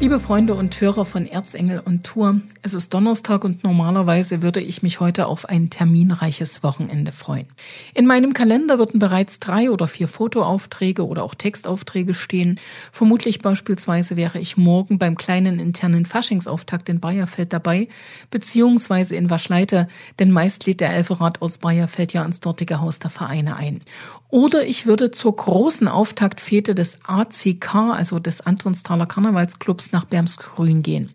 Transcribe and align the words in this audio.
Liebe 0.00 0.18
Freunde 0.18 0.54
und 0.54 0.80
Hörer 0.80 1.04
von 1.04 1.26
Erzengel 1.26 1.78
und 1.84 2.04
Tour, 2.04 2.40
es 2.62 2.72
ist 2.72 2.94
Donnerstag 2.94 3.44
und 3.44 3.64
normalerweise 3.64 4.40
würde 4.40 4.62
ich 4.62 4.82
mich 4.82 4.98
heute 4.98 5.26
auf 5.26 5.46
ein 5.46 5.68
terminreiches 5.68 6.62
Wochenende 6.62 7.12
freuen. 7.12 7.46
In 7.92 8.06
meinem 8.06 8.32
Kalender 8.32 8.78
würden 8.78 8.98
bereits 8.98 9.40
drei 9.40 9.70
oder 9.70 9.86
vier 9.86 10.08
Fotoaufträge 10.08 11.06
oder 11.06 11.22
auch 11.22 11.34
Textaufträge 11.34 12.14
stehen. 12.14 12.58
Vermutlich 12.92 13.42
beispielsweise 13.42 14.16
wäre 14.16 14.38
ich 14.38 14.56
morgen 14.56 14.98
beim 14.98 15.18
kleinen 15.18 15.58
internen 15.58 16.06
Faschingsauftakt 16.06 16.88
in 16.88 16.98
Bayerfeld 16.98 17.52
dabei, 17.52 17.86
beziehungsweise 18.30 19.16
in 19.16 19.28
Waschleite, 19.28 19.86
denn 20.18 20.30
meist 20.30 20.64
lädt 20.64 20.80
der 20.80 20.94
Elferrat 20.94 21.42
aus 21.42 21.58
Bayerfeld 21.58 22.14
ja 22.14 22.24
ins 22.24 22.40
dortige 22.40 22.80
Haus 22.80 23.00
der 23.00 23.10
Vereine 23.10 23.56
ein. 23.56 23.82
Oder 24.30 24.64
ich 24.64 24.86
würde 24.86 25.10
zur 25.10 25.34
großen 25.34 25.88
Auftaktfete 25.88 26.74
des 26.74 27.00
ACK, 27.04 27.74
also 27.74 28.20
des 28.20 28.40
Antonstaler 28.40 29.06
Karnevalsclubs, 29.06 29.89
nach 29.92 30.04
Bermsgrün 30.04 30.82
gehen. 30.82 31.10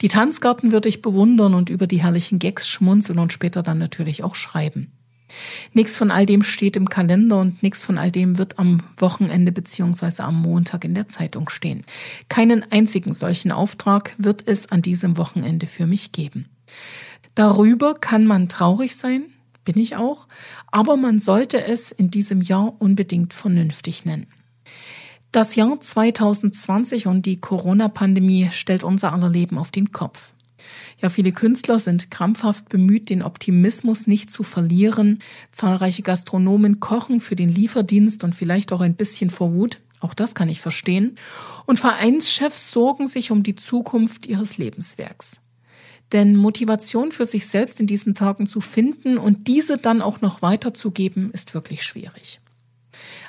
Die 0.00 0.08
Tanzgarten 0.08 0.72
würde 0.72 0.88
ich 0.88 1.02
bewundern 1.02 1.54
und 1.54 1.70
über 1.70 1.86
die 1.86 2.02
herrlichen 2.02 2.38
Gags 2.38 2.68
schmunzeln 2.68 3.18
und 3.18 3.32
später 3.32 3.62
dann 3.62 3.78
natürlich 3.78 4.24
auch 4.24 4.34
schreiben. 4.34 4.92
Nichts 5.72 5.96
von 5.96 6.10
all 6.10 6.26
dem 6.26 6.42
steht 6.42 6.76
im 6.76 6.88
Kalender 6.88 7.38
und 7.40 7.62
nichts 7.62 7.82
von 7.82 7.98
all 7.98 8.10
dem 8.10 8.38
wird 8.38 8.58
am 8.58 8.78
Wochenende 8.96 9.52
beziehungsweise 9.52 10.24
am 10.24 10.40
Montag 10.40 10.84
in 10.84 10.94
der 10.94 11.08
Zeitung 11.08 11.48
stehen. 11.48 11.84
Keinen 12.28 12.70
einzigen 12.72 13.12
solchen 13.12 13.52
Auftrag 13.52 14.14
wird 14.18 14.46
es 14.46 14.70
an 14.70 14.82
diesem 14.82 15.18
Wochenende 15.18 15.66
für 15.66 15.86
mich 15.86 16.12
geben. 16.12 16.46
Darüber 17.34 17.94
kann 17.94 18.26
man 18.26 18.48
traurig 18.48 18.96
sein, 18.96 19.26
bin 19.64 19.78
ich 19.78 19.96
auch, 19.96 20.26
aber 20.68 20.96
man 20.96 21.20
sollte 21.20 21.62
es 21.62 21.92
in 21.92 22.10
diesem 22.10 22.40
Jahr 22.40 22.74
unbedingt 22.80 23.34
vernünftig 23.34 24.04
nennen. 24.04 24.26
Das 25.30 25.56
Jahr 25.56 25.78
2020 25.78 27.06
und 27.06 27.26
die 27.26 27.36
Corona-Pandemie 27.36 28.48
stellt 28.50 28.82
unser 28.82 29.12
aller 29.12 29.28
Leben 29.28 29.58
auf 29.58 29.70
den 29.70 29.92
Kopf. 29.92 30.32
Ja, 31.00 31.10
viele 31.10 31.32
Künstler 31.32 31.78
sind 31.78 32.10
krampfhaft 32.10 32.70
bemüht, 32.70 33.10
den 33.10 33.22
Optimismus 33.22 34.06
nicht 34.06 34.30
zu 34.30 34.42
verlieren. 34.42 35.18
Zahlreiche 35.52 36.02
Gastronomen 36.02 36.80
kochen 36.80 37.20
für 37.20 37.36
den 37.36 37.50
Lieferdienst 37.50 38.24
und 38.24 38.34
vielleicht 38.34 38.72
auch 38.72 38.80
ein 38.80 38.96
bisschen 38.96 39.28
vor 39.28 39.52
Wut. 39.52 39.80
Auch 40.00 40.14
das 40.14 40.34
kann 40.34 40.48
ich 40.48 40.62
verstehen. 40.62 41.16
Und 41.66 41.78
Vereinschefs 41.78 42.72
sorgen 42.72 43.06
sich 43.06 43.30
um 43.30 43.42
die 43.42 43.54
Zukunft 43.54 44.26
ihres 44.26 44.56
Lebenswerks. 44.56 45.40
Denn 46.12 46.36
Motivation 46.36 47.12
für 47.12 47.26
sich 47.26 47.46
selbst 47.46 47.80
in 47.80 47.86
diesen 47.86 48.14
Tagen 48.14 48.46
zu 48.46 48.62
finden 48.62 49.18
und 49.18 49.46
diese 49.46 49.76
dann 49.76 50.00
auch 50.00 50.22
noch 50.22 50.40
weiterzugeben, 50.40 51.30
ist 51.32 51.52
wirklich 51.52 51.82
schwierig. 51.82 52.40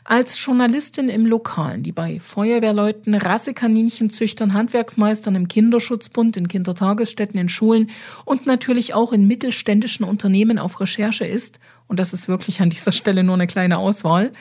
Als 0.04 0.44
Journalistin 0.44 1.10
im 1.10 1.26
Lokalen, 1.26 1.84
die 1.84 1.92
bei 1.92 2.20
Feuerwehrleuten, 2.20 3.14
Rassekaninchenzüchtern, 3.14 4.54
Handwerksmeistern 4.54 5.36
im 5.36 5.48
Kinderschutzbund, 5.48 6.38
in 6.38 6.48
Kindertagesstätten, 6.48 7.40
in 7.40 7.50
Schulen 7.50 7.90
und 8.26 8.46
natürlich 8.46 8.94
auch 8.94 9.14
in 9.14 9.28
mittelständischen 9.28 10.06
Unternehmen 10.06 10.60
auf 10.60 10.80
Recherche 10.80 11.26
ist, 11.26 11.60
und 11.88 12.00
das 12.00 12.14
ist 12.14 12.28
wirklich 12.28 12.62
an 12.62 12.70
dieser 12.70 12.92
Stelle 12.92 13.24
nur 13.24 13.34
eine 13.34 13.48
kleine 13.48 13.80
Auswahl, 13.80 14.32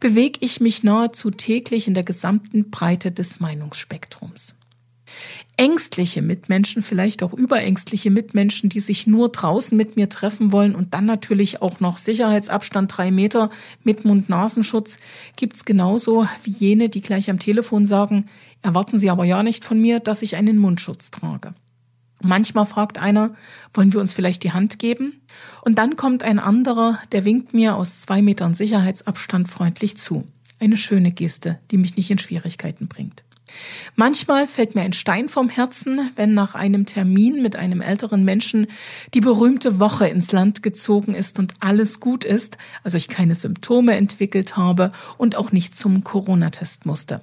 bewege 0.00 0.40
ich 0.42 0.60
mich 0.60 0.82
nahezu 0.82 1.30
täglich 1.30 1.86
in 1.86 1.94
der 1.94 2.02
gesamten 2.02 2.70
Breite 2.70 3.12
des 3.12 3.38
Meinungsspektrums 3.38 4.57
ängstliche 5.58 6.22
Mitmenschen, 6.22 6.82
vielleicht 6.82 7.22
auch 7.22 7.32
überängstliche 7.32 8.10
Mitmenschen, 8.10 8.70
die 8.70 8.78
sich 8.80 9.06
nur 9.08 9.28
draußen 9.28 9.76
mit 9.76 9.96
mir 9.96 10.08
treffen 10.08 10.52
wollen 10.52 10.74
und 10.74 10.94
dann 10.94 11.04
natürlich 11.04 11.60
auch 11.60 11.80
noch 11.80 11.98
Sicherheitsabstand 11.98 12.96
drei 12.96 13.10
Meter 13.10 13.50
mit 13.82 14.04
Mund-Nasenschutz, 14.04 14.98
gibt's 15.36 15.64
genauso 15.64 16.28
wie 16.44 16.52
jene, 16.52 16.88
die 16.88 17.02
gleich 17.02 17.28
am 17.28 17.40
Telefon 17.40 17.86
sagen, 17.86 18.26
erwarten 18.62 19.00
Sie 19.00 19.10
aber 19.10 19.24
ja 19.24 19.42
nicht 19.42 19.64
von 19.64 19.80
mir, 19.80 19.98
dass 19.98 20.22
ich 20.22 20.36
einen 20.36 20.58
Mundschutz 20.58 21.10
trage. 21.10 21.54
Manchmal 22.22 22.66
fragt 22.66 22.98
einer, 22.98 23.34
wollen 23.74 23.92
wir 23.92 24.00
uns 24.00 24.12
vielleicht 24.12 24.44
die 24.44 24.52
Hand 24.52 24.78
geben? 24.78 25.20
Und 25.62 25.78
dann 25.78 25.96
kommt 25.96 26.22
ein 26.22 26.38
anderer, 26.38 27.00
der 27.12 27.24
winkt 27.24 27.52
mir 27.52 27.76
aus 27.76 28.00
zwei 28.00 28.22
Metern 28.22 28.54
Sicherheitsabstand 28.54 29.48
freundlich 29.48 29.96
zu. 29.96 30.26
Eine 30.60 30.76
schöne 30.76 31.12
Geste, 31.12 31.58
die 31.70 31.78
mich 31.78 31.96
nicht 31.96 32.10
in 32.10 32.18
Schwierigkeiten 32.18 32.88
bringt. 32.88 33.24
Manchmal 33.96 34.46
fällt 34.46 34.74
mir 34.74 34.82
ein 34.82 34.92
Stein 34.92 35.28
vom 35.28 35.48
Herzen, 35.48 36.10
wenn 36.16 36.34
nach 36.34 36.54
einem 36.54 36.86
Termin 36.86 37.42
mit 37.42 37.56
einem 37.56 37.80
älteren 37.80 38.24
Menschen 38.24 38.66
die 39.14 39.20
berühmte 39.20 39.80
Woche 39.80 40.06
ins 40.08 40.32
Land 40.32 40.62
gezogen 40.62 41.14
ist 41.14 41.38
und 41.38 41.54
alles 41.60 42.00
gut 42.00 42.24
ist, 42.24 42.58
also 42.82 42.96
ich 42.96 43.08
keine 43.08 43.34
Symptome 43.34 43.94
entwickelt 43.96 44.56
habe 44.56 44.92
und 45.16 45.36
auch 45.36 45.52
nicht 45.52 45.74
zum 45.74 46.04
Corona-Test 46.04 46.86
musste. 46.86 47.20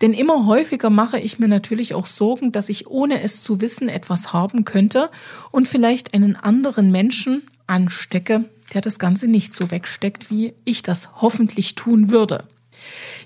Denn 0.00 0.12
immer 0.12 0.46
häufiger 0.46 0.90
mache 0.90 1.18
ich 1.18 1.38
mir 1.38 1.48
natürlich 1.48 1.94
auch 1.94 2.06
Sorgen, 2.06 2.52
dass 2.52 2.68
ich 2.68 2.86
ohne 2.86 3.22
es 3.22 3.42
zu 3.42 3.60
wissen 3.60 3.88
etwas 3.88 4.32
haben 4.32 4.64
könnte 4.64 5.10
und 5.50 5.68
vielleicht 5.68 6.14
einen 6.14 6.36
anderen 6.36 6.90
Menschen 6.90 7.42
anstecke, 7.66 8.46
der 8.74 8.80
das 8.80 8.98
Ganze 8.98 9.28
nicht 9.28 9.52
so 9.52 9.70
wegsteckt, 9.70 10.30
wie 10.30 10.54
ich 10.64 10.82
das 10.82 11.20
hoffentlich 11.20 11.74
tun 11.74 12.10
würde. 12.10 12.44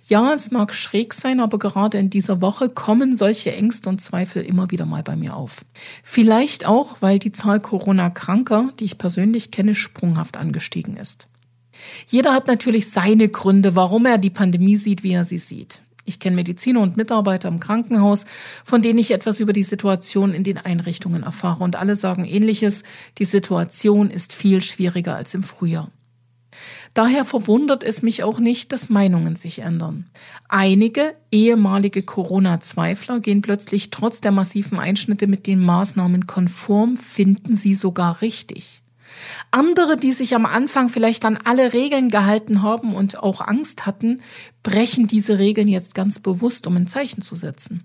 Ja, 0.06 0.34
es 0.34 0.50
mag 0.50 0.75
schräg 0.75 1.15
sein, 1.15 1.41
aber 1.41 1.59
gerade 1.59 1.97
in 1.97 2.10
dieser 2.10 2.42
Woche 2.42 2.69
kommen 2.69 3.16
solche 3.16 3.54
Ängste 3.56 3.88
und 3.88 4.03
Zweifel 4.03 4.42
immer 4.42 4.70
wieder 4.70 4.84
mal 4.84 5.03
bei 5.03 5.16
mir 5.16 5.34
auf. 5.34 5.65
Vielleicht 6.03 6.66
auch, 6.66 7.00
weil 7.00 7.19
die 7.19 7.32
Zahl 7.32 7.59
Corona-Kranker, 7.59 8.72
die 8.78 8.84
ich 8.84 8.98
persönlich 8.98 9.50
kenne, 9.50 9.75
sprunghaft 9.75 10.37
angestiegen 10.37 10.98
ist. 10.98 11.26
Jeder 12.06 12.34
hat 12.34 12.48
natürlich 12.48 12.91
seine 12.91 13.28
Gründe, 13.28 13.76
warum 13.76 14.04
er 14.04 14.19
die 14.19 14.31
Pandemie 14.31 14.76
sieht, 14.76 15.04
wie 15.04 15.12
er 15.12 15.25
sie 15.25 15.38
sieht. 15.38 15.81
Ich 16.04 16.21
kenne 16.21 16.36
Mediziner 16.36 16.81
und 16.81 16.98
Mitarbeiter 16.98 17.48
im 17.48 17.59
Krankenhaus, 17.59 18.26
von 18.62 18.82
denen 18.82 18.98
ich 18.98 19.10
etwas 19.10 19.41
über 19.41 19.54
die 19.54 19.62
Situation 19.62 20.34
in 20.34 20.44
den 20.44 20.59
Einrichtungen 20.59 21.22
erfahre. 21.22 21.65
Und 21.65 21.76
alle 21.76 21.97
sagen 21.97 22.26
ähnliches, 22.26 22.82
die 23.16 23.25
Situation 23.25 24.10
ist 24.10 24.34
viel 24.34 24.60
schwieriger 24.60 25.16
als 25.16 25.32
im 25.32 25.42
Frühjahr. 25.42 25.91
Daher 26.94 27.25
verwundert 27.25 27.82
es 27.82 28.03
mich 28.03 28.22
auch 28.22 28.38
nicht, 28.38 28.71
dass 28.71 28.88
Meinungen 28.88 29.34
sich 29.34 29.59
ändern. 29.59 30.06
Einige 30.49 31.16
ehemalige 31.32 32.05
Corona-Zweifler 32.05 33.19
gehen 33.19 33.43
plötzlich 33.43 33.91
trotz 33.91 34.21
der 34.21 34.31
massiven 34.31 34.78
Einschnitte 34.78 35.27
mit 35.27 35.49
den 35.49 35.59
Maßnahmen 35.59 36.28
konform, 36.28 36.97
finden 36.97 37.56
sie 37.56 37.75
sogar 37.75 38.22
richtig. 38.22 38.81
Andere, 39.50 39.97
die 39.97 40.12
sich 40.12 40.37
am 40.37 40.47
Anfang 40.47 40.88
vielleicht 40.88 41.25
an 41.25 41.37
alle 41.44 41.72
Regeln 41.72 42.10
gehalten 42.10 42.62
haben 42.62 42.94
und 42.94 43.19
auch 43.19 43.41
Angst 43.41 43.87
hatten, 43.87 44.21
brechen 44.62 45.09
diese 45.09 45.38
Regeln 45.38 45.69
jetzt 45.69 45.97
ganz 45.97 46.21
bewusst, 46.21 46.66
um 46.69 46.77
ein 46.77 46.87
Zeichen 46.87 47.22
zu 47.22 47.34
setzen. 47.34 47.84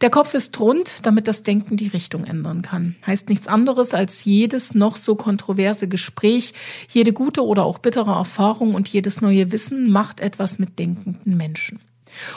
Der 0.00 0.10
Kopf 0.10 0.34
ist 0.34 0.58
rund, 0.60 1.06
damit 1.06 1.28
das 1.28 1.42
Denken 1.42 1.76
die 1.76 1.88
Richtung 1.88 2.24
ändern 2.24 2.62
kann. 2.62 2.96
Heißt 3.06 3.28
nichts 3.28 3.48
anderes 3.48 3.94
als 3.94 4.24
jedes 4.24 4.74
noch 4.74 4.96
so 4.96 5.16
kontroverse 5.16 5.88
Gespräch, 5.88 6.52
jede 6.88 7.12
gute 7.12 7.44
oder 7.44 7.64
auch 7.64 7.78
bittere 7.78 8.12
Erfahrung 8.12 8.74
und 8.74 8.88
jedes 8.88 9.20
neue 9.20 9.52
Wissen 9.52 9.90
macht 9.90 10.20
etwas 10.20 10.58
mit 10.58 10.78
denkenden 10.78 11.36
Menschen. 11.36 11.80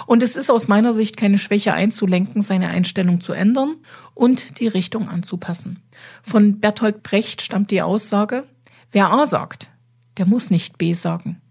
Und 0.05 0.23
es 0.23 0.35
ist 0.35 0.49
aus 0.49 0.67
meiner 0.67 0.93
Sicht 0.93 1.17
keine 1.17 1.37
Schwäche 1.37 1.73
einzulenken, 1.73 2.41
seine 2.41 2.69
Einstellung 2.69 3.21
zu 3.21 3.33
ändern 3.33 3.75
und 4.13 4.59
die 4.59 4.67
Richtung 4.67 5.07
anzupassen. 5.07 5.81
Von 6.21 6.59
Bertolt 6.59 7.03
Brecht 7.03 7.41
stammt 7.41 7.71
die 7.71 7.81
Aussage, 7.81 8.43
wer 8.91 9.11
A 9.11 9.25
sagt, 9.25 9.69
der 10.17 10.25
muss 10.25 10.49
nicht 10.49 10.77
B 10.77 10.93
sagen. 10.93 11.41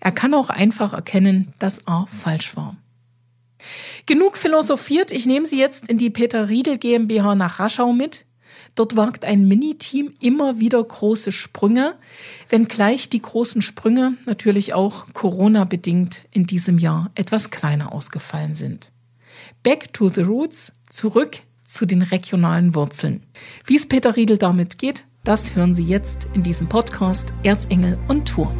Er 0.00 0.12
kann 0.12 0.34
auch 0.34 0.50
einfach 0.50 0.92
erkennen, 0.92 1.52
dass 1.58 1.86
A 1.86 2.06
falsch 2.06 2.56
war. 2.56 2.76
Genug 4.06 4.36
philosophiert, 4.36 5.10
ich 5.10 5.26
nehme 5.26 5.46
Sie 5.46 5.58
jetzt 5.58 5.88
in 5.88 5.98
die 5.98 6.10
Peter 6.10 6.48
Riedel 6.48 6.78
GmbH 6.78 7.34
nach 7.34 7.58
Raschau 7.58 7.92
mit. 7.92 8.24
Dort 8.74 8.96
wagt 8.96 9.24
ein 9.24 9.48
Miniteam 9.48 10.14
immer 10.20 10.60
wieder 10.60 10.82
große 10.82 11.32
Sprünge, 11.32 11.94
wenngleich 12.48 13.08
die 13.08 13.22
großen 13.22 13.62
Sprünge 13.62 14.14
natürlich 14.26 14.74
auch 14.74 15.06
Corona-bedingt 15.12 16.26
in 16.30 16.46
diesem 16.46 16.78
Jahr 16.78 17.10
etwas 17.14 17.50
kleiner 17.50 17.92
ausgefallen 17.92 18.54
sind. 18.54 18.92
Back 19.62 19.92
to 19.92 20.08
the 20.08 20.22
roots, 20.22 20.72
zurück 20.88 21.38
zu 21.64 21.86
den 21.86 22.02
regionalen 22.02 22.74
Wurzeln. 22.74 23.22
Wie 23.64 23.76
es 23.76 23.88
Peter 23.88 24.14
Riedel 24.14 24.38
damit 24.38 24.78
geht, 24.78 25.04
das 25.24 25.56
hören 25.56 25.74
Sie 25.74 25.84
jetzt 25.84 26.28
in 26.34 26.42
diesem 26.42 26.68
Podcast 26.68 27.32
Erzengel 27.42 27.98
und 28.08 28.28
Tour. 28.28 28.54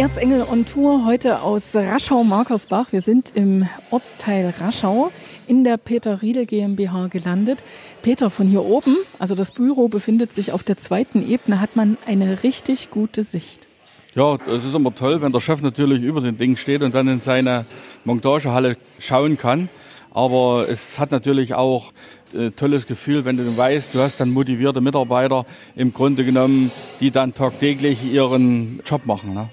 Erzengel 0.00 0.46
on 0.50 0.64
Tour 0.64 1.04
heute 1.04 1.42
aus 1.42 1.76
Raschau-Markersbach. 1.76 2.90
Wir 2.90 3.02
sind 3.02 3.32
im 3.34 3.68
Ortsteil 3.90 4.54
Raschau 4.58 5.12
in 5.46 5.62
der 5.62 5.76
Peter 5.76 6.22
Riedel 6.22 6.46
GmbH 6.46 7.08
gelandet. 7.08 7.62
Peter, 8.00 8.30
von 8.30 8.46
hier 8.46 8.64
oben, 8.64 8.96
also 9.18 9.34
das 9.34 9.52
Büro 9.52 9.88
befindet 9.88 10.32
sich 10.32 10.52
auf 10.52 10.62
der 10.62 10.78
zweiten 10.78 11.22
Ebene, 11.28 11.60
hat 11.60 11.76
man 11.76 11.98
eine 12.06 12.42
richtig 12.42 12.90
gute 12.90 13.24
Sicht. 13.24 13.66
Ja, 14.14 14.38
das 14.38 14.64
ist 14.64 14.74
immer 14.74 14.94
toll, 14.94 15.20
wenn 15.20 15.32
der 15.32 15.40
Chef 15.40 15.60
natürlich 15.60 16.02
über 16.02 16.22
den 16.22 16.38
Ding 16.38 16.56
steht 16.56 16.80
und 16.80 16.94
dann 16.94 17.06
in 17.06 17.20
seine 17.20 17.66
Montagehalle 18.06 18.78
schauen 18.98 19.36
kann. 19.36 19.68
Aber 20.12 20.66
es 20.66 20.98
hat 20.98 21.10
natürlich 21.10 21.52
auch 21.52 21.92
äh, 22.32 22.48
tolles 22.52 22.86
Gefühl, 22.86 23.26
wenn 23.26 23.36
du 23.36 23.44
weißt, 23.44 23.94
du 23.94 23.98
hast 23.98 24.18
dann 24.18 24.30
motivierte 24.30 24.80
Mitarbeiter 24.80 25.44
im 25.76 25.92
Grunde 25.92 26.24
genommen, 26.24 26.70
die 27.00 27.10
dann 27.10 27.34
tagtäglich 27.34 28.10
ihren 28.10 28.80
Job 28.86 29.04
machen. 29.04 29.34
Ne? 29.34 29.50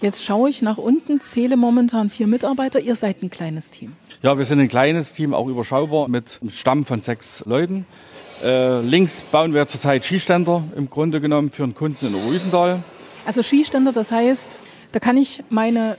Jetzt 0.00 0.24
schaue 0.24 0.48
ich 0.48 0.62
nach 0.62 0.78
unten, 0.78 1.20
zähle 1.20 1.56
momentan 1.56 2.08
vier 2.08 2.28
Mitarbeiter. 2.28 2.78
Ihr 2.78 2.94
seid 2.94 3.22
ein 3.22 3.30
kleines 3.30 3.72
Team. 3.72 3.96
Ja, 4.22 4.38
wir 4.38 4.44
sind 4.44 4.60
ein 4.60 4.68
kleines 4.68 5.12
Team, 5.12 5.34
auch 5.34 5.48
überschaubar, 5.48 6.08
mit 6.08 6.38
einem 6.40 6.50
Stamm 6.50 6.84
von 6.84 7.02
sechs 7.02 7.42
Leuten. 7.46 7.84
Äh, 8.44 8.80
links 8.82 9.20
bauen 9.32 9.54
wir 9.54 9.66
zurzeit 9.66 10.04
Skiständer 10.04 10.62
im 10.76 10.88
Grunde 10.88 11.20
genommen 11.20 11.50
für 11.50 11.64
einen 11.64 11.74
Kunden 11.74 12.06
in 12.06 12.14
Rüsendahl. 12.14 12.82
Also 13.26 13.42
Skiständer, 13.42 13.92
das 13.92 14.12
heißt, 14.12 14.56
da 14.92 15.00
kann 15.00 15.16
ich 15.16 15.42
meine 15.50 15.98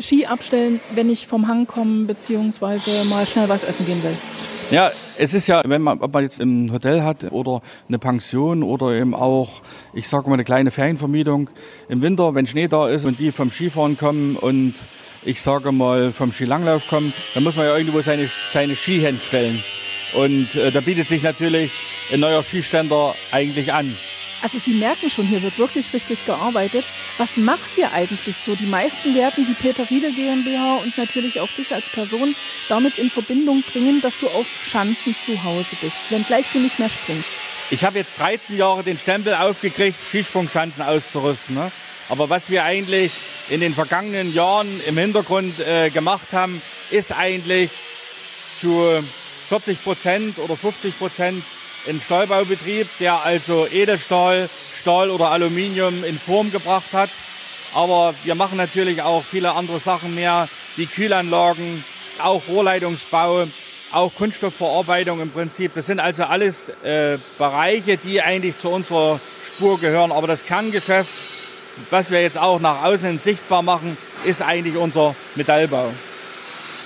Ski 0.00 0.26
abstellen, 0.26 0.80
wenn 0.94 1.10
ich 1.10 1.26
vom 1.26 1.46
Hang 1.46 1.66
komme, 1.66 2.06
beziehungsweise 2.06 2.90
mal 3.10 3.26
schnell 3.26 3.48
was 3.48 3.62
essen 3.62 3.86
gehen 3.86 4.02
will. 4.02 4.16
Ja, 4.70 4.90
es 5.18 5.34
ist 5.34 5.46
ja, 5.46 5.62
wenn 5.64 5.82
man, 5.82 6.00
ob 6.00 6.12
man 6.12 6.24
jetzt 6.24 6.40
ein 6.40 6.72
Hotel 6.72 7.02
hat 7.02 7.30
oder 7.30 7.62
eine 7.86 7.98
Pension 7.98 8.62
oder 8.62 8.92
eben 8.92 9.14
auch, 9.14 9.62
ich 9.92 10.08
sage 10.08 10.28
mal, 10.28 10.34
eine 10.34 10.44
kleine 10.44 10.70
Ferienvermietung 10.70 11.50
im 11.88 12.02
Winter, 12.02 12.34
wenn 12.34 12.46
Schnee 12.46 12.66
da 12.66 12.88
ist 12.88 13.04
und 13.04 13.18
die 13.18 13.30
vom 13.30 13.50
Skifahren 13.50 13.98
kommen 13.98 14.36
und 14.36 14.74
ich 15.24 15.42
sage 15.42 15.70
mal 15.70 16.12
vom 16.12 16.32
Skilanglauf 16.32 16.88
kommen, 16.88 17.12
dann 17.34 17.44
muss 17.44 17.56
man 17.56 17.66
ja 17.66 17.76
irgendwo 17.76 18.00
seine, 18.00 18.28
seine 18.52 18.74
Ski 18.74 19.00
hinstellen. 19.00 19.62
Und 20.14 20.54
äh, 20.54 20.70
da 20.70 20.80
bietet 20.80 21.08
sich 21.08 21.22
natürlich 21.22 21.70
ein 22.12 22.20
neuer 22.20 22.42
Skiständer 22.42 23.14
eigentlich 23.32 23.72
an. 23.72 23.94
Also 24.44 24.58
Sie 24.58 24.74
merken 24.74 25.08
schon, 25.08 25.26
hier 25.26 25.42
wird 25.42 25.58
wirklich 25.58 25.94
richtig 25.94 26.26
gearbeitet. 26.26 26.84
Was 27.16 27.38
macht 27.38 27.78
ihr 27.78 27.90
eigentlich 27.94 28.36
so? 28.44 28.54
Die 28.54 28.66
meisten 28.66 29.14
werden 29.14 29.46
die 29.46 29.54
Peter 29.54 29.88
Riedel 29.88 30.12
GmbH 30.12 30.82
und 30.84 30.98
natürlich 30.98 31.40
auch 31.40 31.48
dich 31.56 31.72
als 31.72 31.88
Person 31.88 32.36
damit 32.68 32.98
in 32.98 33.10
Verbindung 33.10 33.62
bringen, 33.62 34.02
dass 34.02 34.12
du 34.20 34.26
auf 34.28 34.44
Schanzen 34.62 35.16
zu 35.24 35.42
Hause 35.44 35.74
bist, 35.80 35.96
wenngleich 36.10 36.52
du 36.52 36.58
nicht 36.58 36.78
mehr 36.78 36.90
springst. 36.90 37.24
Ich 37.70 37.84
habe 37.84 37.96
jetzt 37.96 38.18
13 38.18 38.58
Jahre 38.58 38.82
den 38.82 38.98
Stempel 38.98 39.34
aufgekriegt, 39.34 39.96
Skisprungschanzen 40.06 40.82
auszurüsten. 40.82 41.54
Ne? 41.54 41.72
Aber 42.10 42.28
was 42.28 42.50
wir 42.50 42.64
eigentlich 42.64 43.12
in 43.48 43.60
den 43.60 43.72
vergangenen 43.72 44.34
Jahren 44.34 44.68
im 44.86 44.98
Hintergrund 44.98 45.58
äh, 45.60 45.88
gemacht 45.88 46.32
haben, 46.32 46.60
ist 46.90 47.12
eigentlich 47.12 47.70
zu 48.60 49.02
40 49.48 49.82
Prozent 49.82 50.38
oder 50.38 50.54
50 50.54 50.98
Prozent 50.98 51.42
ein 51.88 52.00
Stahlbaubetrieb, 52.00 52.86
der 53.00 53.24
also 53.24 53.66
Edelstahl, 53.66 54.48
Stahl 54.80 55.10
oder 55.10 55.28
Aluminium 55.28 56.04
in 56.04 56.18
Form 56.18 56.50
gebracht 56.50 56.92
hat. 56.92 57.10
Aber 57.74 58.14
wir 58.24 58.34
machen 58.34 58.56
natürlich 58.56 59.02
auch 59.02 59.24
viele 59.24 59.52
andere 59.52 59.80
Sachen 59.80 60.14
mehr, 60.14 60.48
wie 60.76 60.86
Kühlanlagen, 60.86 61.84
auch 62.22 62.42
Rohrleitungsbau, 62.48 63.46
auch 63.92 64.14
Kunststoffverarbeitung 64.14 65.20
im 65.20 65.30
Prinzip. 65.30 65.72
Das 65.74 65.86
sind 65.86 66.00
also 66.00 66.24
alles 66.24 66.68
äh, 66.82 67.18
Bereiche, 67.38 67.96
die 67.96 68.22
eigentlich 68.22 68.58
zu 68.58 68.70
unserer 68.70 69.20
Spur 69.54 69.78
gehören. 69.78 70.12
Aber 70.12 70.26
das 70.26 70.46
Kerngeschäft, 70.46 71.10
was 71.90 72.10
wir 72.10 72.22
jetzt 72.22 72.38
auch 72.38 72.60
nach 72.60 72.82
außen 72.84 73.18
sichtbar 73.18 73.62
machen, 73.62 73.96
ist 74.24 74.42
eigentlich 74.42 74.76
unser 74.76 75.14
Metallbau. 75.34 75.92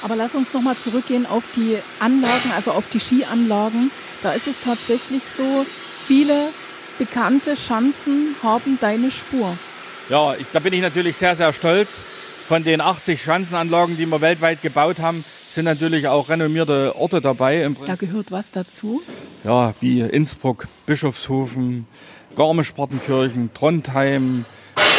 Aber 0.02 0.16
lass 0.16 0.34
uns 0.34 0.52
nochmal 0.54 0.76
zurückgehen 0.76 1.26
auf 1.26 1.42
die 1.56 1.76
Anlagen, 1.98 2.52
also 2.54 2.70
auf 2.70 2.84
die 2.92 3.00
Skianlagen. 3.00 3.90
Da 4.22 4.32
ist 4.32 4.48
es 4.48 4.64
tatsächlich 4.64 5.22
so, 5.36 5.64
viele 5.64 6.48
bekannte 6.98 7.56
Schanzen 7.56 8.34
haben 8.42 8.78
deine 8.80 9.10
Spur. 9.10 9.56
Ja, 10.08 10.34
ich, 10.34 10.46
da 10.52 10.58
bin 10.58 10.72
ich 10.72 10.82
natürlich 10.82 11.16
sehr, 11.16 11.36
sehr 11.36 11.52
stolz. 11.52 11.88
Von 12.48 12.64
den 12.64 12.80
80 12.80 13.22
Schanzenanlagen, 13.22 13.96
die 13.96 14.06
wir 14.06 14.20
weltweit 14.20 14.62
gebaut 14.62 15.00
haben, 15.00 15.22
sind 15.48 15.66
natürlich 15.66 16.08
auch 16.08 16.30
renommierte 16.30 16.96
Orte 16.96 17.20
dabei. 17.20 17.70
Da 17.86 17.94
gehört 17.94 18.32
was 18.32 18.50
dazu? 18.50 19.02
Ja, 19.44 19.74
wie 19.80 20.00
Innsbruck, 20.00 20.66
Bischofshofen, 20.86 21.86
Garmisch-Partenkirchen, 22.36 23.50
Trondheim 23.52 24.46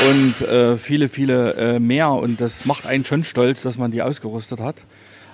und 0.08 0.42
äh, 0.42 0.78
viele, 0.78 1.10
viele 1.10 1.54
äh, 1.56 1.80
mehr. 1.80 2.12
Und 2.12 2.40
das 2.40 2.66
macht 2.66 2.86
einen 2.86 3.04
schon 3.04 3.24
stolz, 3.24 3.64
dass 3.64 3.78
man 3.78 3.92
die 3.92 4.02
ausgerüstet 4.02 4.60
hat. 4.60 4.78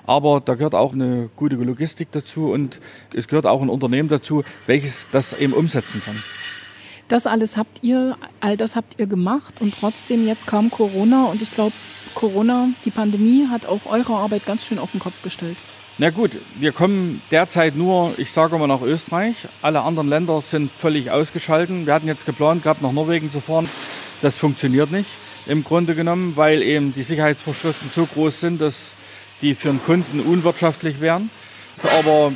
Aber 0.08 0.42
da 0.42 0.56
gehört 0.56 0.76
auch 0.76 0.94
eine 0.94 1.30
gute 1.36 1.56
Logistik 1.56 2.10
dazu 2.12 2.52
und 2.52 2.80
es 3.14 3.28
gehört 3.28 3.46
auch 3.46 3.62
ein 3.62 3.70
Unternehmen 3.70 4.10
dazu, 4.10 4.44
welches 4.68 5.10
das 5.12 5.34
eben 5.34 5.54
umsetzen 5.54 6.02
kann. 6.06 6.22
Das 7.08 7.28
alles 7.28 7.56
habt 7.58 7.84
ihr, 7.84 8.18
all 8.40 8.58
das 8.58 8.76
habt 8.76 9.00
ihr 9.00 9.06
gemacht 9.06 9.56
und 9.62 9.76
trotzdem 9.80 10.26
jetzt 10.26 10.48
kam 10.48 10.72
Corona 10.72 11.26
und 11.26 11.42
ich 11.42 11.52
glaube, 11.52 11.74
Corona, 12.16 12.70
die 12.84 12.90
Pandemie 12.92 13.48
hat 13.50 13.68
auch 13.68 13.86
eure 13.86 14.14
Arbeit 14.14 14.46
ganz 14.46 14.66
schön 14.66 14.80
auf 14.80 14.92
den 14.92 15.00
Kopf 15.00 15.22
gestellt. 15.22 15.58
Na 15.98 16.10
gut, 16.10 16.32
wir 16.60 16.72
kommen 16.72 17.22
derzeit 17.32 17.76
nur, 17.76 18.14
ich 18.18 18.32
sage 18.32 18.58
mal, 18.58 18.68
nach 18.68 18.82
Österreich. 18.82 19.36
Alle 19.62 19.82
anderen 19.82 20.10
Länder 20.10 20.42
sind 20.42 20.72
völlig 20.72 21.12
ausgeschaltet. 21.12 21.86
Wir 21.86 21.94
hatten 21.94 22.08
jetzt 22.08 22.26
geplant 22.26 22.64
gehabt, 22.64 22.82
nach 22.82 22.92
Norwegen 22.92 23.32
zu 23.32 23.40
fahren. 23.40 23.70
Das 24.22 24.38
funktioniert 24.38 24.92
nicht 24.92 25.08
im 25.48 25.64
Grunde 25.64 25.96
genommen, 25.96 26.34
weil 26.36 26.62
eben 26.62 26.94
die 26.94 27.04
Sicherheitsvorschriften 27.04 27.90
so 27.94 28.06
groß 28.06 28.40
sind, 28.40 28.62
dass 28.62 28.94
die 29.46 29.54
für 29.54 29.70
den 29.70 29.84
Kunden 29.84 30.20
unwirtschaftlich 30.22 31.02
wären. 31.02 31.30
Aber 32.00 32.34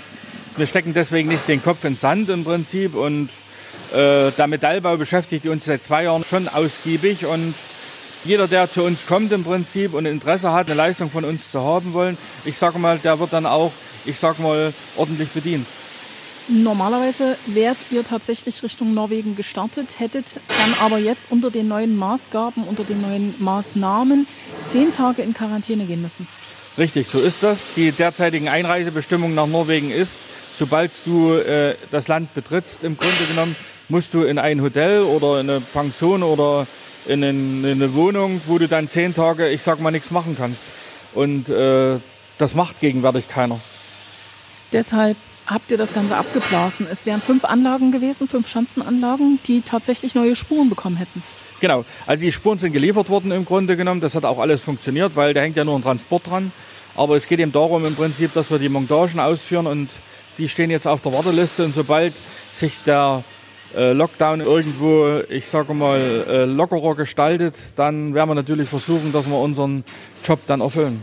wir 0.56 0.66
stecken 0.68 0.94
deswegen 0.94 1.30
nicht 1.30 1.48
den 1.48 1.64
Kopf 1.64 1.84
ins 1.84 2.02
Sand 2.02 2.30
im 2.30 2.44
Prinzip 2.44 2.94
und 2.94 3.30
äh, 3.94 4.32
der 4.32 4.48
Metallbau 4.48 4.96
beschäftigt 4.98 5.48
uns 5.48 5.66
seit 5.66 5.84
zwei 5.84 6.04
Jahren 6.04 6.24
schon 6.24 6.48
ausgiebig 6.48 7.26
und 7.26 7.56
jeder, 8.26 8.48
der 8.48 8.70
zu 8.70 8.84
uns 8.84 9.08
kommt 9.08 9.32
im 9.32 9.44
Prinzip 9.44 9.94
und 9.94 10.06
Interesse 10.06 10.52
hat, 10.52 10.68
eine 10.68 10.76
Leistung 10.76 11.10
von 11.10 11.24
uns 11.24 11.52
zu 11.52 11.64
haben 11.64 11.94
wollen, 11.94 12.18
ich 12.46 12.58
sage 12.58 12.78
mal, 12.78 13.00
der 13.00 13.20
wird 13.20 13.34
dann 13.34 13.46
auch, 13.46 13.72
ich 14.06 14.20
sage 14.20 14.42
mal, 14.42 14.74
ordentlich 14.98 15.30
bedient. 15.30 15.66
Normalerweise 16.50 17.38
wärt 17.46 17.78
ihr 17.92 18.04
tatsächlich 18.04 18.62
Richtung 18.62 18.94
Norwegen 18.94 19.36
gestartet, 19.36 20.00
hättet 20.00 20.26
dann 20.48 20.74
aber 20.80 20.98
jetzt 20.98 21.32
unter 21.32 21.50
den 21.50 21.68
neuen 21.68 21.96
Maßgaben, 21.96 22.64
unter 22.64 22.84
den 22.84 23.02
neuen 23.02 23.34
Maßnahmen 23.40 24.28
zehn 24.68 24.92
Tage 24.92 25.22
in 25.22 25.34
Quarantäne 25.34 25.86
gehen 25.86 26.02
müssen. 26.02 26.28
Richtig, 26.78 27.08
so 27.08 27.20
ist 27.20 27.42
das. 27.42 27.60
Die 27.76 27.92
derzeitigen 27.92 28.48
Einreisebestimmung 28.48 29.34
nach 29.34 29.48
Norwegen 29.48 29.92
ist, 29.92 30.12
sobald 30.58 30.92
du 31.06 31.34
äh, 31.34 31.76
das 31.92 32.08
Land 32.08 32.34
betrittst, 32.34 32.84
im 32.84 32.98
Grunde 32.98 33.26
genommen, 33.28 33.56
musst 33.90 34.14
du 34.14 34.24
in 34.24 34.38
ein 34.38 34.62
Hotel 34.62 35.02
oder 35.02 35.40
in 35.40 35.50
eine 35.50 35.62
Pension 35.62 36.24
oder 36.24 36.68
in, 37.08 37.24
in 37.24 37.66
eine 37.66 37.94
Wohnung, 37.94 38.40
wo 38.46 38.58
du 38.58 38.68
dann 38.68 38.88
zehn 38.88 39.16
Tage, 39.16 39.50
ich 39.50 39.64
sag 39.64 39.82
mal, 39.82 39.92
nichts 39.92 40.12
machen 40.12 40.36
kannst. 40.38 40.60
Und 41.14 41.50
äh, 41.50 41.98
das 42.38 42.56
macht 42.56 42.80
gegenwärtig 42.80 43.28
keiner. 43.28 43.60
Deshalb 44.72 45.18
habt 45.48 45.72
ihr 45.72 45.78
das 45.78 45.94
Ganze 45.94 46.16
abgeblasen. 46.16 46.88
Es 46.90 47.06
wären 47.06 47.22
fünf 47.22 47.44
Anlagen 47.44 47.92
gewesen, 47.92 48.28
fünf 48.28 48.48
Schanzenanlagen, 48.48 49.40
die 49.48 49.62
tatsächlich 49.62 50.14
neue 50.14 50.36
Spuren 50.36 50.70
bekommen 50.70 50.98
hätten. 50.98 51.24
Genau, 51.60 51.84
also 52.06 52.24
die 52.24 52.32
Spuren 52.32 52.58
sind 52.58 52.72
geliefert 52.72 53.10
worden 53.10 53.32
im 53.32 53.46
Grunde 53.46 53.76
genommen. 53.76 54.02
Das 54.02 54.16
hat 54.16 54.26
auch 54.26 54.40
alles 54.40 54.64
funktioniert, 54.64 55.16
weil 55.16 55.34
da 55.34 55.42
hängt 55.42 55.58
ja 55.58 55.66
nur 55.66 55.76
ein 55.76 55.84
Transport 55.84 56.28
dran. 56.28 56.52
Aber 56.96 57.16
es 57.16 57.28
geht 57.28 57.40
eben 57.40 57.52
darum 57.52 57.86
im 57.86 57.96
Prinzip, 57.96 58.34
dass 58.34 58.50
wir 58.50 58.60
die 58.60 58.70
Montagen 58.70 59.20
ausführen 59.20 59.68
und 59.68 59.90
die 60.38 60.48
stehen 60.48 60.72
jetzt 60.72 60.88
auf 60.88 61.02
der 61.02 61.14
Warteliste 61.14 61.66
und 61.66 61.76
sobald 61.76 62.14
sich 62.54 62.74
der 62.86 63.24
äh, 63.76 63.92
Lockdown 63.92 64.42
irgendwo, 64.42 65.22
ich 65.30 65.46
sage 65.48 65.74
mal, 65.74 66.26
äh, 66.28 66.46
lockerer 66.46 66.96
gestaltet, 66.96 67.56
dann 67.76 68.14
werden 68.14 68.30
wir 68.30 68.36
natürlich 68.36 68.68
versuchen, 68.68 69.12
dass 69.14 69.30
wir 69.30 69.38
unseren 69.38 69.84
Job 70.24 70.40
dann 70.48 70.62
erfüllen. 70.62 71.02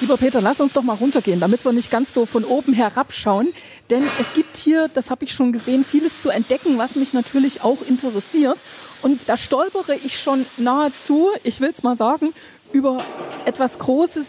Lieber 0.00 0.16
Peter, 0.16 0.40
lass 0.40 0.60
uns 0.60 0.74
doch 0.74 0.84
mal 0.84 0.94
runtergehen, 0.94 1.40
damit 1.40 1.64
wir 1.64 1.72
nicht 1.72 1.90
ganz 1.90 2.14
so 2.14 2.24
von 2.24 2.44
oben 2.44 2.72
herabschauen. 2.72 3.48
Denn 3.90 4.04
es 4.20 4.32
gibt 4.32 4.56
hier, 4.56 4.86
das 4.86 5.10
habe 5.10 5.24
ich 5.24 5.32
schon 5.32 5.52
gesehen, 5.52 5.84
vieles 5.84 6.22
zu 6.22 6.30
entdecken, 6.30 6.78
was 6.78 6.94
mich 6.94 7.14
natürlich 7.14 7.62
auch 7.62 7.78
interessiert. 7.88 8.56
Und 9.02 9.28
da 9.28 9.36
stolpere 9.36 9.96
ich 9.96 10.20
schon 10.20 10.46
nahezu, 10.56 11.30
ich 11.42 11.60
will 11.60 11.70
es 11.70 11.82
mal 11.82 11.96
sagen, 11.96 12.32
über 12.70 12.98
etwas 13.44 13.80
Großes 13.80 14.26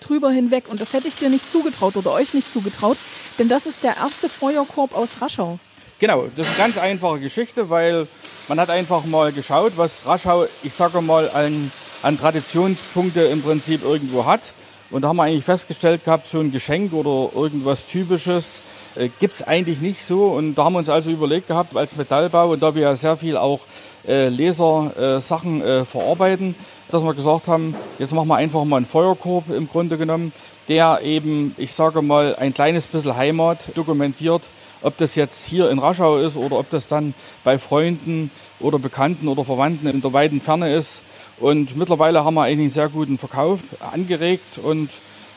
drüber 0.00 0.30
hinweg. 0.30 0.64
Und 0.70 0.80
das 0.80 0.94
hätte 0.94 1.08
ich 1.08 1.16
dir 1.16 1.28
nicht 1.28 1.50
zugetraut 1.50 1.96
oder 1.96 2.12
euch 2.12 2.32
nicht 2.32 2.50
zugetraut, 2.50 2.96
denn 3.38 3.50
das 3.50 3.66
ist 3.66 3.84
der 3.84 3.98
erste 3.98 4.30
Feuerkorb 4.30 4.94
aus 4.96 5.20
Raschau. 5.20 5.58
Genau, 5.98 6.28
das 6.36 6.46
ist 6.46 6.54
eine 6.54 6.58
ganz 6.58 6.78
einfache 6.78 7.20
Geschichte, 7.20 7.68
weil 7.68 8.08
man 8.48 8.58
hat 8.58 8.70
einfach 8.70 9.04
mal 9.04 9.30
geschaut, 9.30 9.74
was 9.76 10.06
Raschau, 10.06 10.46
ich 10.62 10.72
sage 10.72 11.02
mal, 11.02 11.28
an, 11.30 11.70
an 12.02 12.18
Traditionspunkte 12.18 13.20
im 13.24 13.42
Prinzip 13.42 13.84
irgendwo 13.84 14.24
hat. 14.24 14.54
Und 14.92 15.02
da 15.02 15.08
haben 15.08 15.16
wir 15.16 15.22
eigentlich 15.22 15.44
festgestellt 15.44 16.04
gehabt, 16.04 16.26
so 16.26 16.38
ein 16.38 16.52
Geschenk 16.52 16.92
oder 16.92 17.34
irgendwas 17.34 17.86
Typisches 17.86 18.60
äh, 18.94 19.08
gibt 19.20 19.32
es 19.32 19.42
eigentlich 19.42 19.80
nicht 19.80 20.04
so. 20.04 20.26
Und 20.26 20.54
da 20.54 20.64
haben 20.64 20.74
wir 20.74 20.80
uns 20.80 20.90
also 20.90 21.08
überlegt 21.08 21.48
gehabt, 21.48 21.74
als 21.74 21.96
Metallbau, 21.96 22.50
und 22.50 22.62
da 22.62 22.74
wir 22.74 22.82
ja 22.82 22.94
sehr 22.94 23.16
viel 23.16 23.38
auch 23.38 23.60
äh, 24.06 24.28
Lasersachen 24.28 25.62
äh, 25.62 25.84
verarbeiten, 25.86 26.54
dass 26.90 27.02
wir 27.02 27.14
gesagt 27.14 27.48
haben, 27.48 27.74
jetzt 27.98 28.12
machen 28.12 28.28
wir 28.28 28.36
einfach 28.36 28.64
mal 28.64 28.76
einen 28.76 28.86
Feuerkorb 28.86 29.48
im 29.50 29.66
Grunde 29.66 29.96
genommen, 29.96 30.30
der 30.68 31.00
eben, 31.02 31.54
ich 31.56 31.72
sage 31.72 32.02
mal, 32.02 32.36
ein 32.36 32.52
kleines 32.52 32.86
bisschen 32.86 33.16
Heimat 33.16 33.60
dokumentiert. 33.74 34.42
Ob 34.82 34.98
das 34.98 35.14
jetzt 35.14 35.46
hier 35.46 35.70
in 35.70 35.78
Raschau 35.78 36.18
ist 36.18 36.36
oder 36.36 36.58
ob 36.58 36.68
das 36.68 36.88
dann 36.88 37.14
bei 37.44 37.56
Freunden 37.56 38.30
oder 38.60 38.78
Bekannten 38.78 39.28
oder 39.28 39.44
Verwandten 39.44 39.86
in 39.86 40.02
der 40.02 40.12
weiten 40.12 40.40
Ferne 40.40 40.74
ist. 40.74 41.02
Und 41.42 41.76
mittlerweile 41.76 42.24
haben 42.24 42.34
wir 42.34 42.42
eigentlich 42.44 42.60
einen 42.60 42.70
sehr 42.70 42.88
guten 42.88 43.18
Verkauf 43.18 43.60
angeregt 43.92 44.58
und 44.62 44.88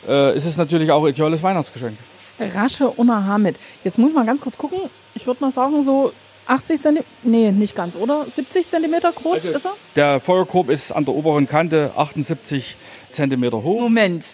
äh, 0.08 0.38
ist 0.38 0.46
es 0.46 0.56
natürlich 0.56 0.92
auch 0.92 1.04
ein 1.04 1.10
ideales 1.10 1.42
Weihnachtsgeschenk. 1.42 1.98
Rasche 2.40 2.90
Unerhamit. 2.92 3.60
Jetzt 3.84 3.98
muss 3.98 4.10
ich 4.10 4.16
mal 4.16 4.24
ganz 4.26 4.40
kurz 4.40 4.56
gucken. 4.56 4.78
Ich 5.16 5.26
würde 5.26 5.42
mal 5.44 5.50
sagen, 5.50 5.84
so 5.84 6.12
80 6.46 6.80
cm, 6.80 7.04
nee, 7.24 7.52
nicht 7.52 7.76
ganz, 7.76 7.96
oder? 7.96 8.24
70 8.24 8.70
cm 8.70 8.92
groß 9.16 9.34
Also- 9.34 9.50
ist 9.50 9.66
er? 9.66 9.74
Der 9.96 10.20
Feuerkorb 10.20 10.70
ist 10.70 10.92
an 10.92 11.06
der 11.06 11.16
oberen 11.16 11.48
Kante 11.48 11.90
78 11.98 12.78
cm 13.10 13.52
hoch. 13.54 13.82
Moment. 13.82 14.26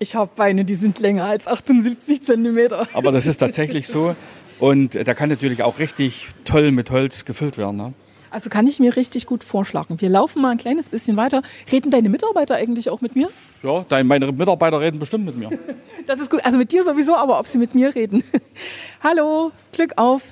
Ich 0.00 0.16
habe 0.16 0.32
Beine, 0.34 0.64
die 0.64 0.74
sind 0.74 0.98
länger 0.98 1.26
als 1.26 1.46
78 1.46 2.24
cm. 2.24 2.58
Aber 2.92 3.12
das 3.12 3.26
ist 3.28 3.38
tatsächlich 3.38 3.86
so. 3.86 4.16
Und 4.58 4.94
der 4.94 5.14
kann 5.14 5.28
natürlich 5.28 5.62
auch 5.62 5.78
richtig 5.78 6.26
toll 6.44 6.72
mit 6.72 6.90
Holz 6.90 7.24
gefüllt 7.24 7.56
werden. 7.56 7.76
Ne? 7.76 7.92
Also 8.30 8.48
kann 8.48 8.66
ich 8.66 8.78
mir 8.78 8.94
richtig 8.96 9.26
gut 9.26 9.42
vorschlagen. 9.42 10.00
Wir 10.00 10.08
laufen 10.08 10.40
mal 10.42 10.50
ein 10.50 10.58
kleines 10.58 10.88
bisschen 10.88 11.16
weiter. 11.16 11.42
Reden 11.72 11.90
deine 11.90 12.08
Mitarbeiter 12.08 12.54
eigentlich 12.54 12.88
auch 12.88 13.00
mit 13.00 13.16
mir? 13.16 13.28
Ja, 13.62 13.84
dein- 13.88 14.06
meine 14.06 14.30
Mitarbeiter 14.30 14.80
reden 14.80 14.98
bestimmt 14.98 15.26
mit 15.26 15.36
mir. 15.36 15.50
Das 16.06 16.18
ist 16.18 16.30
gut. 16.30 16.44
Also 16.44 16.56
mit 16.58 16.72
dir 16.72 16.82
sowieso, 16.82 17.14
aber 17.14 17.38
ob 17.38 17.46
sie 17.46 17.58
mit 17.58 17.74
mir 17.74 17.94
reden. 17.94 18.24
Hallo, 19.04 19.52
Glück 19.72 19.92
auf. 19.96 20.22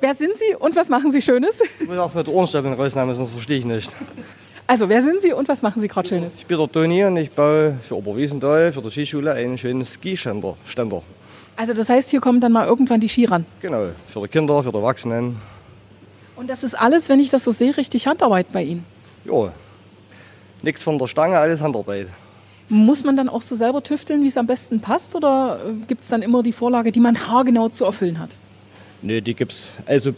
Wer 0.00 0.14
sind 0.14 0.32
Sie 0.36 0.54
und 0.56 0.76
was 0.76 0.88
machen 0.88 1.10
Sie 1.10 1.20
Schönes? 1.20 1.58
Ich 1.80 1.86
muss 1.88 1.96
erst 1.96 2.14
mal 2.14 2.22
die 2.22 2.30
Ohrenstöpsel 2.30 2.72
rausnehmen, 2.74 3.14
sonst 3.14 3.30
verstehe 3.32 3.58
ich 3.58 3.64
nicht. 3.64 3.90
Also, 4.66 4.88
wer 4.88 5.02
sind 5.02 5.20
Sie 5.20 5.32
und 5.32 5.48
was 5.48 5.62
machen 5.62 5.80
Sie 5.80 5.88
gerade 5.88 6.08
Schönes? 6.08 6.32
Ich 6.38 6.46
bin 6.46 6.58
der 6.58 6.70
Toni 6.70 7.02
und 7.04 7.16
ich 7.16 7.30
baue 7.30 7.76
für 7.82 7.96
Oberwiesenthal, 7.96 8.72
für 8.72 8.82
die 8.82 8.90
Skischule, 8.90 9.32
einen 9.32 9.58
schönen 9.58 9.84
Skiständer. 9.84 10.56
Ständer. 10.64 11.02
Also, 11.56 11.72
das 11.74 11.88
heißt, 11.88 12.10
hier 12.10 12.20
kommen 12.20 12.40
dann 12.40 12.52
mal 12.52 12.66
irgendwann 12.66 13.00
die 13.00 13.08
Ski 13.08 13.24
ran. 13.24 13.44
Genau, 13.60 13.88
für 14.06 14.20
die 14.22 14.28
Kinder, 14.28 14.62
für 14.62 14.70
die 14.70 14.76
Erwachsenen. 14.78 15.36
Und 16.40 16.48
das 16.48 16.64
ist 16.64 16.72
alles, 16.72 17.10
wenn 17.10 17.20
ich 17.20 17.28
das 17.28 17.44
so 17.44 17.52
sehe, 17.52 17.76
richtig 17.76 18.06
Handarbeit 18.06 18.50
bei 18.50 18.62
Ihnen. 18.62 18.86
Ja, 19.26 19.52
nichts 20.62 20.82
von 20.82 20.98
der 20.98 21.06
Stange, 21.06 21.36
alles 21.36 21.60
Handarbeit. 21.60 22.08
Muss 22.70 23.04
man 23.04 23.14
dann 23.14 23.28
auch 23.28 23.42
so 23.42 23.56
selber 23.56 23.82
tüfteln, 23.82 24.22
wie 24.22 24.28
es 24.28 24.38
am 24.38 24.46
besten 24.46 24.80
passt? 24.80 25.14
Oder 25.14 25.60
gibt 25.86 26.02
es 26.02 26.08
dann 26.08 26.22
immer 26.22 26.42
die 26.42 26.52
Vorlage, 26.52 26.92
die 26.92 27.00
man 27.00 27.14
haargenau 27.28 27.68
zu 27.68 27.84
erfüllen 27.84 28.18
hat? 28.18 28.30
Nö, 29.02 29.20
die 29.20 29.34
gibt's 29.34 29.68
also 29.84 30.14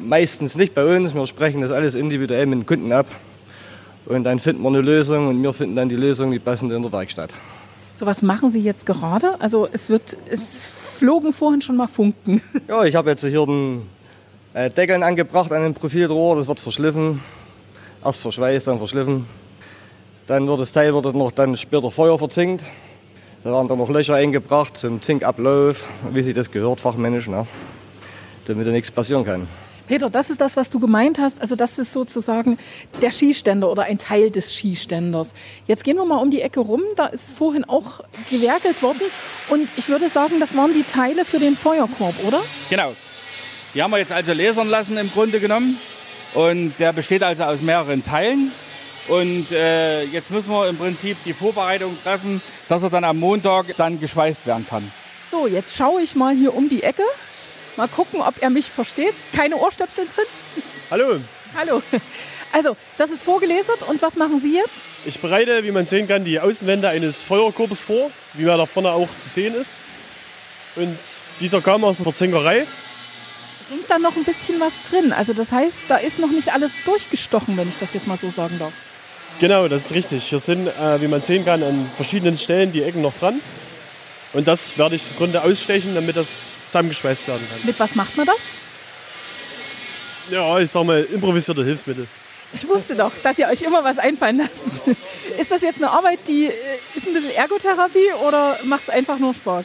meistens 0.00 0.54
nicht 0.54 0.72
bei 0.72 0.96
uns. 0.96 1.16
Wir 1.16 1.26
sprechen 1.26 1.62
das 1.62 1.72
alles 1.72 1.96
individuell 1.96 2.46
mit 2.46 2.60
den 2.60 2.66
Kunden 2.66 2.92
ab. 2.92 3.06
Und 4.06 4.22
dann 4.22 4.38
finden 4.38 4.62
wir 4.62 4.68
eine 4.68 4.82
Lösung 4.82 5.26
und 5.26 5.42
wir 5.42 5.52
finden 5.52 5.74
dann 5.74 5.88
die 5.88 5.96
Lösung, 5.96 6.30
die 6.30 6.38
passende 6.38 6.76
in 6.76 6.82
der 6.82 6.92
Werkstatt. 6.92 7.34
So, 7.96 8.06
was 8.06 8.22
machen 8.22 8.50
Sie 8.50 8.60
jetzt 8.60 8.86
gerade? 8.86 9.40
Also, 9.40 9.66
es 9.72 9.88
wird, 9.88 10.16
es 10.30 10.62
flogen 10.62 11.32
vorhin 11.32 11.60
schon 11.60 11.76
mal 11.76 11.88
Funken. 11.88 12.40
Ja, 12.68 12.84
ich 12.84 12.94
habe 12.94 13.10
jetzt 13.10 13.22
hier 13.22 13.44
den 13.46 13.82
äh, 14.54 14.70
Deckeln 14.70 15.02
angebracht 15.02 15.52
an 15.52 15.62
dem 15.62 15.74
Profilrohr, 15.74 16.36
das 16.36 16.46
wird 16.46 16.60
verschliffen. 16.60 17.20
Erst 18.04 18.20
verschweißt, 18.20 18.66
dann 18.68 18.78
verschliffen. 18.78 19.26
Dann 20.26 20.46
wird 20.46 20.60
das 20.60 20.72
Teil 20.72 20.94
wird 20.94 21.14
noch 21.14 21.32
dann 21.32 21.56
später 21.56 21.90
Feuer 21.90 22.18
verzinkt. 22.18 22.64
Da 23.42 23.52
werden 23.52 23.68
dann 23.68 23.78
noch 23.78 23.90
Löcher 23.90 24.14
eingebracht 24.14 24.76
zum 24.76 25.02
Zinkablauf, 25.02 25.86
wie 26.12 26.22
sich 26.22 26.34
das 26.34 26.50
gehört, 26.50 26.80
fachmännisch, 26.80 27.28
ne? 27.28 27.46
damit 28.46 28.66
da 28.66 28.70
nichts 28.70 28.90
passieren 28.90 29.24
kann. 29.24 29.48
Peter, 29.86 30.08
das 30.08 30.30
ist 30.30 30.40
das, 30.40 30.56
was 30.56 30.70
du 30.70 30.80
gemeint 30.80 31.18
hast. 31.18 31.42
Also 31.42 31.56
das 31.56 31.78
ist 31.78 31.92
sozusagen 31.92 32.56
der 33.02 33.12
Skiständer 33.12 33.70
oder 33.70 33.82
ein 33.82 33.98
Teil 33.98 34.30
des 34.30 34.54
Skiständers. 34.54 35.32
Jetzt 35.66 35.84
gehen 35.84 35.96
wir 35.96 36.06
mal 36.06 36.16
um 36.22 36.30
die 36.30 36.40
Ecke 36.40 36.60
rum. 36.60 36.80
Da 36.96 37.06
ist 37.06 37.30
vorhin 37.30 37.64
auch 37.64 38.00
gewerkelt 38.30 38.82
worden. 38.82 39.02
Und 39.50 39.68
ich 39.76 39.90
würde 39.90 40.08
sagen, 40.08 40.40
das 40.40 40.56
waren 40.56 40.72
die 40.72 40.84
Teile 40.84 41.26
für 41.26 41.38
den 41.38 41.54
Feuerkorb, 41.54 42.14
oder? 42.26 42.40
Genau. 42.70 42.92
Die 43.74 43.82
haben 43.82 43.90
wir 43.90 43.98
jetzt 43.98 44.12
also 44.12 44.32
lasern 44.32 44.68
lassen 44.68 44.96
im 44.96 45.10
Grunde 45.10 45.40
genommen. 45.40 45.78
Und 46.34 46.74
der 46.78 46.92
besteht 46.92 47.22
also 47.22 47.44
aus 47.44 47.60
mehreren 47.60 48.04
Teilen. 48.04 48.52
Und 49.08 49.50
äh, 49.52 50.04
jetzt 50.04 50.30
müssen 50.30 50.50
wir 50.50 50.68
im 50.68 50.78
Prinzip 50.78 51.16
die 51.24 51.32
Vorbereitung 51.32 51.96
treffen, 52.02 52.40
dass 52.68 52.82
er 52.82 52.90
dann 52.90 53.04
am 53.04 53.18
Montag 53.18 53.66
dann 53.76 54.00
geschweißt 54.00 54.46
werden 54.46 54.66
kann. 54.68 54.90
So, 55.30 55.46
jetzt 55.46 55.76
schaue 55.76 56.02
ich 56.02 56.14
mal 56.14 56.34
hier 56.34 56.54
um 56.54 56.68
die 56.68 56.82
Ecke. 56.82 57.02
Mal 57.76 57.88
gucken, 57.88 58.20
ob 58.20 58.34
er 58.40 58.50
mich 58.50 58.66
versteht. 58.70 59.14
Keine 59.34 59.56
Ohrstöpsel 59.56 60.06
drin. 60.06 60.24
Hallo, 60.90 61.20
Hallo. 61.56 61.82
Also, 62.52 62.76
das 62.98 63.10
ist 63.10 63.24
vorgelesert. 63.24 63.82
Und 63.88 64.00
was 64.00 64.14
machen 64.14 64.40
Sie 64.40 64.54
jetzt? 64.54 64.70
ich 65.06 65.18
bereite, 65.18 65.64
wie 65.64 65.70
man 65.70 65.84
sehen 65.84 66.08
kann, 66.08 66.24
die 66.24 66.40
Außenwände 66.40 66.88
eines 66.88 67.22
Feuerkorbes 67.22 67.80
vor, 67.80 68.10
wie 68.34 68.44
er 68.44 68.56
da 68.56 68.66
vorne 68.66 68.90
auch 68.90 69.08
zu 69.16 69.28
sehen 69.28 69.54
ist. 69.54 69.72
Und 70.76 70.96
dieser 71.40 71.60
kam 71.60 71.84
aus 71.84 71.96
der 71.96 72.04
Verzinkerei. 72.04 72.64
Hängt 73.70 73.90
da 73.90 73.98
noch 73.98 74.16
ein 74.16 74.24
bisschen 74.24 74.60
was 74.60 74.72
drin. 74.90 75.12
Also, 75.12 75.32
das 75.32 75.50
heißt, 75.52 75.74
da 75.88 75.96
ist 75.96 76.18
noch 76.18 76.30
nicht 76.30 76.52
alles 76.52 76.72
durchgestochen, 76.84 77.56
wenn 77.56 77.68
ich 77.68 77.78
das 77.78 77.94
jetzt 77.94 78.06
mal 78.06 78.18
so 78.18 78.30
sagen 78.30 78.58
darf. 78.58 78.72
Genau, 79.40 79.68
das 79.68 79.86
ist 79.86 79.94
richtig. 79.94 80.24
Hier 80.24 80.38
sind, 80.38 80.68
äh, 80.68 81.00
wie 81.00 81.08
man 81.08 81.20
sehen 81.20 81.44
kann, 81.44 81.62
an 81.62 81.90
verschiedenen 81.96 82.38
Stellen 82.38 82.72
die 82.72 82.82
Ecken 82.82 83.02
noch 83.02 83.14
dran. 83.18 83.40
Und 84.32 84.46
das 84.46 84.76
werde 84.78 84.96
ich 84.96 85.02
im 85.10 85.16
Grunde 85.16 85.42
ausstechen, 85.42 85.94
damit 85.94 86.16
das 86.16 86.28
zusammengeschweißt 86.66 87.28
werden 87.28 87.46
kann. 87.48 87.66
Mit 87.66 87.78
was 87.78 87.94
macht 87.94 88.16
man 88.16 88.26
das? 88.26 88.36
Ja, 90.30 90.58
ich 90.58 90.70
sag 90.70 90.84
mal, 90.84 91.02
improvisierte 91.02 91.64
Hilfsmittel. 91.64 92.06
Ich 92.52 92.66
wusste 92.68 92.94
doch, 92.94 93.12
dass 93.22 93.38
ihr 93.38 93.48
euch 93.48 93.62
immer 93.62 93.82
was 93.82 93.98
einfallen 93.98 94.38
lasst. 94.38 94.86
Ist 95.38 95.50
das 95.50 95.62
jetzt 95.62 95.76
eine 95.78 95.90
Arbeit, 95.90 96.20
die 96.28 96.46
äh, 96.46 96.52
ist 96.94 97.06
ein 97.06 97.12
bisschen 97.12 97.30
Ergotherapie 97.30 98.12
oder 98.26 98.58
macht 98.64 98.84
es 98.84 98.90
einfach 98.90 99.18
nur 99.18 99.34
Spaß? 99.34 99.64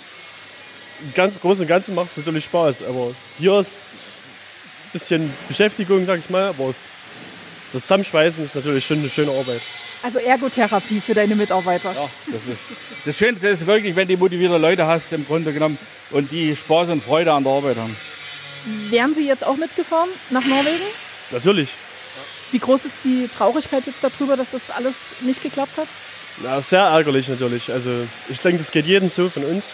Im 1.02 1.14
ganz 1.14 1.40
Großen 1.40 1.62
und 1.62 1.68
Ganzen 1.68 1.96
macht 1.96 2.10
es 2.10 2.18
natürlich 2.18 2.46
Spaß, 2.46 2.78
aber 2.88 3.12
hier 3.38 3.60
ist 3.60 3.70
ein 3.70 4.92
bisschen 4.94 5.34
Beschäftigung, 5.48 6.06
sag 6.06 6.20
ich 6.20 6.30
mal, 6.30 6.50
aber 6.50 6.74
das 7.72 7.84
Zusammenschweißen 7.84 8.44
ist 8.44 8.56
natürlich 8.56 8.86
schon 8.86 9.00
eine 9.00 9.10
schöne 9.10 9.32
Arbeit. 9.32 9.62
Also 10.02 10.20
Ergotherapie 10.20 11.02
für 11.02 11.14
deine 11.14 11.36
Mitarbeiter. 11.36 11.92
Ja, 11.92 12.10
das, 12.28 12.42
ist, 12.48 12.60
das 13.06 13.18
Schönste 13.18 13.48
ist 13.50 13.68
wirklich, 13.68 13.96
wenn 13.96 14.08
du 14.08 14.18
motivierte 14.18 14.58
Leute 14.58 14.88
hast 14.88 15.12
im 15.14 15.26
Grunde 15.26 15.54
genommen 15.54 15.78
und 16.12 16.32
die 16.32 16.56
Spaß 16.56 16.90
und 16.90 17.04
Freude 17.04 17.32
an 17.32 17.44
der 17.44 17.54
Arbeit 17.54 17.78
haben. 17.78 17.96
Wären 18.90 19.14
Sie 19.14 19.28
jetzt 19.28 19.46
auch 19.46 19.56
mitgefahren 19.56 20.10
nach 20.32 20.44
Norwegen? 20.44 20.84
Natürlich. 21.32 21.70
Wie 22.52 22.60
groß 22.60 22.86
ist 22.86 22.96
die 23.04 23.30
Traurigkeit 23.38 23.84
jetzt 23.86 24.00
darüber, 24.02 24.36
dass 24.36 24.52
das 24.52 24.70
alles 24.76 24.94
nicht 25.22 25.44
geklappt 25.44 25.78
hat? 25.78 25.88
Na, 26.44 26.62
sehr 26.62 26.82
ärgerlich 26.82 27.28
natürlich. 27.28 27.72
Also 27.72 27.92
ich 28.30 28.40
denke, 28.40 28.58
das 28.58 28.72
geht 28.72 28.86
jedem 28.86 29.10
so 29.10 29.30
von 29.30 29.44
uns. 29.44 29.74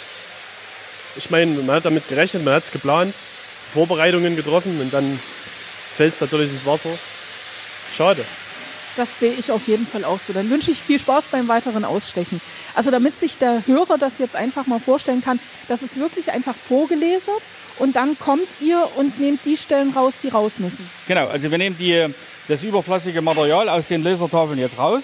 Ich 1.17 1.29
meine, 1.29 1.51
man 1.61 1.77
hat 1.77 1.85
damit 1.85 2.07
gerechnet, 2.07 2.43
man 2.43 2.55
hat 2.55 2.63
es 2.63 2.71
geplant, 2.71 3.13
Vorbereitungen 3.73 4.35
getroffen 4.35 4.79
und 4.81 4.93
dann 4.93 5.19
fällt 5.95 6.13
es 6.13 6.21
natürlich 6.21 6.51
ins 6.51 6.65
Wasser. 6.65 6.89
Schade. 7.95 8.25
Das 8.97 9.19
sehe 9.19 9.33
ich 9.33 9.51
auf 9.51 9.67
jeden 9.67 9.85
Fall 9.85 10.05
auch 10.05 10.19
so. 10.25 10.31
Dann 10.31 10.49
wünsche 10.49 10.71
ich 10.71 10.79
viel 10.79 10.99
Spaß 10.99 11.25
beim 11.31 11.47
weiteren 11.47 11.83
Ausstechen. 11.83 12.39
Also 12.75 12.91
damit 12.91 13.19
sich 13.19 13.37
der 13.37 13.63
Hörer 13.65 13.97
das 13.97 14.19
jetzt 14.19 14.35
einfach 14.35 14.67
mal 14.67 14.79
vorstellen 14.79 15.21
kann, 15.23 15.39
das 15.67 15.81
ist 15.81 15.99
wirklich 15.99 16.31
einfach 16.31 16.55
vorgelesert 16.55 17.41
und 17.77 17.95
dann 17.95 18.17
kommt 18.17 18.47
ihr 18.61 18.87
und 18.95 19.19
nehmt 19.19 19.43
die 19.45 19.57
Stellen 19.57 19.91
raus, 19.91 20.13
die 20.23 20.29
raus 20.29 20.53
müssen. 20.59 20.89
Genau, 21.07 21.27
also 21.27 21.51
wir 21.51 21.57
nehmen 21.57 21.77
die, 21.77 22.05
das 22.47 22.63
überflüssige 22.63 23.21
Material 23.21 23.67
aus 23.67 23.87
den 23.87 24.03
Lasertafeln 24.03 24.59
jetzt 24.59 24.77
raus. 24.77 25.03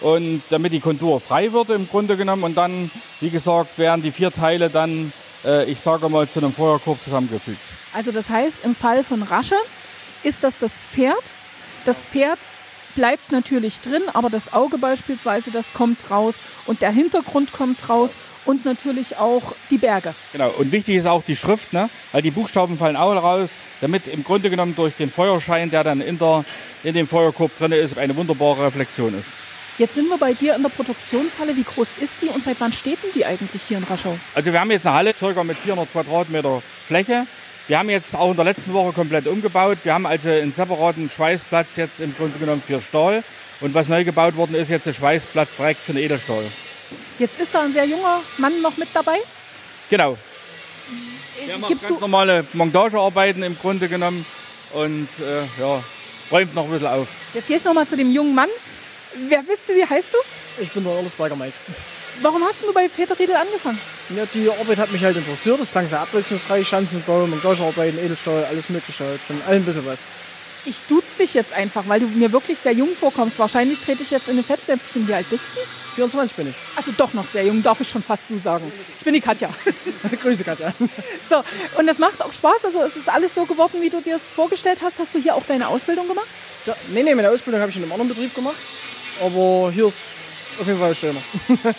Und 0.00 0.42
damit 0.50 0.72
die 0.72 0.80
Kontur 0.80 1.20
frei 1.20 1.52
wird 1.52 1.70
im 1.70 1.88
Grunde 1.88 2.16
genommen. 2.16 2.42
Und 2.42 2.56
dann, 2.56 2.90
wie 3.20 3.30
gesagt, 3.30 3.78
werden 3.78 4.02
die 4.02 4.10
vier 4.10 4.32
Teile 4.32 4.68
dann, 4.68 5.12
äh, 5.44 5.70
ich 5.70 5.80
sage 5.80 6.08
mal, 6.08 6.28
zu 6.28 6.40
einem 6.40 6.52
Feuerkorb 6.52 7.02
zusammengefügt. 7.02 7.58
Also 7.92 8.12
das 8.12 8.28
heißt, 8.28 8.64
im 8.64 8.74
Fall 8.74 9.04
von 9.04 9.22
Rasche 9.22 9.56
ist 10.22 10.42
das 10.42 10.54
das 10.58 10.72
Pferd. 10.92 11.22
Das 11.84 11.96
Pferd 11.98 12.38
bleibt 12.96 13.32
natürlich 13.32 13.80
drin, 13.80 14.02
aber 14.12 14.30
das 14.30 14.52
Auge 14.52 14.78
beispielsweise, 14.78 15.50
das 15.50 15.66
kommt 15.74 16.10
raus 16.10 16.34
und 16.66 16.82
der 16.82 16.90
Hintergrund 16.90 17.52
kommt 17.52 17.88
raus 17.88 18.10
und 18.44 18.64
natürlich 18.64 19.16
auch 19.16 19.54
die 19.70 19.78
Berge. 19.78 20.14
Genau, 20.32 20.50
und 20.58 20.70
wichtig 20.72 20.96
ist 20.96 21.06
auch 21.06 21.22
die 21.22 21.36
Schrift, 21.36 21.72
ne? 21.72 21.88
weil 22.12 22.22
die 22.22 22.30
Buchstaben 22.30 22.78
fallen 22.78 22.96
auch 22.96 23.14
raus, 23.14 23.50
damit 23.80 24.06
im 24.06 24.24
Grunde 24.24 24.50
genommen 24.50 24.74
durch 24.76 24.94
den 24.96 25.10
Feuerschein, 25.10 25.70
der 25.70 25.84
dann 25.84 26.00
in, 26.00 26.18
der, 26.18 26.44
in 26.82 26.94
dem 26.94 27.08
Feuerkorb 27.08 27.56
drin 27.58 27.72
ist, 27.72 27.98
eine 27.98 28.14
wunderbare 28.16 28.66
Reflexion 28.66 29.18
ist. 29.18 29.43
Jetzt 29.76 29.96
sind 29.96 30.08
wir 30.08 30.18
bei 30.18 30.32
dir 30.34 30.54
in 30.54 30.62
der 30.62 30.68
Produktionshalle. 30.68 31.56
Wie 31.56 31.64
groß 31.64 31.88
ist 32.00 32.22
die 32.22 32.26
und 32.26 32.44
seit 32.44 32.60
wann 32.60 32.72
steht 32.72 33.02
denn 33.02 33.10
die 33.12 33.26
eigentlich 33.26 33.60
hier 33.66 33.78
in 33.78 33.84
Raschau? 33.84 34.16
Also 34.34 34.52
wir 34.52 34.60
haben 34.60 34.70
jetzt 34.70 34.86
eine 34.86 34.94
Halle 34.94 35.14
circa 35.18 35.42
mit 35.42 35.58
400 35.58 35.90
Quadratmeter 35.90 36.62
Fläche. 36.86 37.26
Wir 37.66 37.78
haben 37.78 37.90
jetzt 37.90 38.14
auch 38.14 38.30
in 38.30 38.36
der 38.36 38.44
letzten 38.44 38.72
Woche 38.72 38.92
komplett 38.92 39.26
umgebaut. 39.26 39.78
Wir 39.82 39.94
haben 39.94 40.06
also 40.06 40.28
einen 40.28 40.52
separaten 40.52 41.10
Schweißplatz 41.10 41.74
jetzt 41.74 41.98
im 41.98 42.14
Grunde 42.14 42.38
genommen 42.38 42.62
für 42.64 42.80
Stahl. 42.80 43.24
Und 43.60 43.74
was 43.74 43.88
neu 43.88 44.04
gebaut 44.04 44.36
worden 44.36 44.54
ist, 44.54 44.70
jetzt 44.70 44.86
ein 44.86 44.94
Schweißplatz 44.94 45.56
direkt 45.56 45.80
für 45.80 45.92
den 45.92 46.04
Edelstahl. 46.04 46.44
Jetzt 47.18 47.40
ist 47.40 47.52
da 47.52 47.62
ein 47.62 47.72
sehr 47.72 47.86
junger 47.86 48.20
Mann 48.38 48.60
noch 48.62 48.76
mit 48.76 48.88
dabei. 48.94 49.18
Genau. 49.90 50.16
Der 51.48 51.58
macht 51.58 51.70
Gibst 51.70 51.88
ganz 51.88 52.00
normale 52.00 52.44
Montagearbeiten 52.52 53.42
im 53.42 53.58
Grunde 53.58 53.88
genommen 53.88 54.24
und 54.74 55.08
äh, 55.20 55.60
ja, 55.60 55.82
räumt 56.30 56.54
noch 56.54 56.64
ein 56.64 56.70
bisschen 56.70 56.86
auf. 56.86 57.08
jetzt 57.32 57.48
gehe 57.48 57.56
ich 57.56 57.64
noch 57.64 57.74
mal 57.74 57.88
zu 57.88 57.96
dem 57.96 58.12
jungen 58.12 58.34
Mann. 58.34 58.48
Wer 59.28 59.42
bist 59.42 59.68
du? 59.68 59.74
Wie 59.74 59.84
heißt 59.84 60.08
du? 60.12 60.62
Ich 60.62 60.70
bin 60.72 60.84
der 60.84 60.92
Erlesberger 60.94 61.36
Mike. 61.36 61.54
Warum 62.22 62.42
hast 62.44 62.62
du 62.62 62.72
bei 62.72 62.88
Peter 62.88 63.18
Riedel 63.18 63.36
angefangen? 63.36 63.78
Ja, 64.10 64.24
die 64.32 64.48
Arbeit 64.50 64.78
hat 64.78 64.92
mich 64.92 65.02
halt 65.02 65.16
interessiert. 65.16 65.60
Das 65.60 65.72
klang 65.72 65.86
sehr 65.86 66.00
abwechslungsreich. 66.00 66.66
Schanzenbau, 66.66 67.26
Montagearbeiten, 67.26 67.98
Edelstahl, 67.98 68.44
alles 68.44 68.68
mögliche 68.68 69.04
halt. 69.04 69.20
Von 69.20 69.40
allem 69.46 69.62
ein 69.62 69.64
bisschen 69.64 69.86
was. 69.86 70.06
Ich 70.66 70.82
duze 70.88 71.18
dich 71.18 71.34
jetzt 71.34 71.52
einfach, 71.52 71.84
weil 71.88 72.00
du 72.00 72.06
mir 72.06 72.32
wirklich 72.32 72.58
sehr 72.58 72.72
jung 72.72 72.88
vorkommst. 72.94 73.38
Wahrscheinlich 73.38 73.80
trete 73.80 74.02
ich 74.02 74.10
jetzt 74.10 74.28
in 74.28 74.34
eine 74.34 74.42
Fettnäpfchen. 74.42 75.06
Wie 75.06 75.12
alt 75.14 75.28
bist 75.28 75.42
du? 75.54 75.60
24 75.96 76.36
bin 76.36 76.48
ich. 76.48 76.54
Also 76.76 76.92
doch 76.96 77.12
noch 77.12 77.26
sehr 77.30 77.44
jung, 77.44 77.62
darf 77.62 77.80
ich 77.80 77.88
schon 77.88 78.02
fast 78.02 78.24
du 78.28 78.38
sagen. 78.38 78.70
Ich 78.98 79.04
bin 79.04 79.14
die 79.14 79.20
Katja. 79.20 79.50
Grüße, 80.22 80.42
Katja. 80.42 80.72
So, 81.28 81.42
und 81.78 81.88
es 81.88 81.98
macht 81.98 82.22
auch 82.22 82.32
Spaß. 82.32 82.64
Also 82.64 82.80
es 82.82 82.96
ist 82.96 83.08
alles 83.08 83.34
so 83.34 83.44
geworden, 83.44 83.80
wie 83.80 83.90
du 83.90 84.00
dir 84.00 84.16
es 84.16 84.22
vorgestellt 84.22 84.80
hast. 84.82 84.98
Hast 84.98 85.14
du 85.14 85.18
hier 85.18 85.34
auch 85.34 85.44
deine 85.46 85.68
Ausbildung 85.68 86.08
gemacht? 86.08 86.26
Ja, 86.66 86.74
nee, 86.94 87.02
nee, 87.02 87.14
meine 87.14 87.30
Ausbildung 87.30 87.60
habe 87.60 87.70
ich 87.70 87.76
in 87.76 87.82
einem 87.82 87.92
anderen 87.92 88.08
Betrieb 88.08 88.34
gemacht. 88.34 88.56
Aber 89.20 89.70
hier 89.72 89.86
ist 89.88 89.98
auf 90.60 90.66
jeden 90.66 90.78
Fall 90.78 90.94
schöner. 90.94 91.20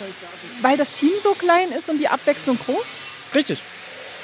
Weil 0.62 0.76
das 0.76 0.92
Team 0.92 1.12
so 1.22 1.32
klein 1.34 1.70
ist 1.72 1.88
und 1.88 1.98
die 1.98 2.08
Abwechslung 2.08 2.58
groß? 2.58 2.84
Richtig. 3.34 3.60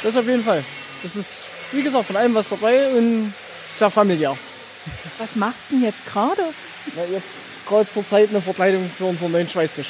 Das 0.02 0.16
auf 0.16 0.26
jeden 0.26 0.45
Fall. 0.45 0.64
Das 1.02 1.16
ist, 1.16 1.45
wie 1.73 1.83
gesagt, 1.83 2.07
von 2.07 2.16
allem 2.16 2.35
was 2.35 2.49
dabei 2.49 2.88
und 2.90 3.33
sehr 3.76 3.90
familiär. 3.90 4.37
Was 5.19 5.37
machst 5.37 5.61
du 5.69 5.76
denn 5.76 5.85
jetzt 5.85 6.04
gerade? 6.07 6.42
Na, 6.97 7.02
jetzt 7.12 7.66
gerade 7.69 7.88
zur 7.88 8.07
Zeit 8.07 8.31
eine 8.31 8.40
Verkleidung 8.40 8.90
für 8.97 9.04
unseren 9.04 9.33
neuen 9.33 9.49
Schweißtisch. 9.49 9.88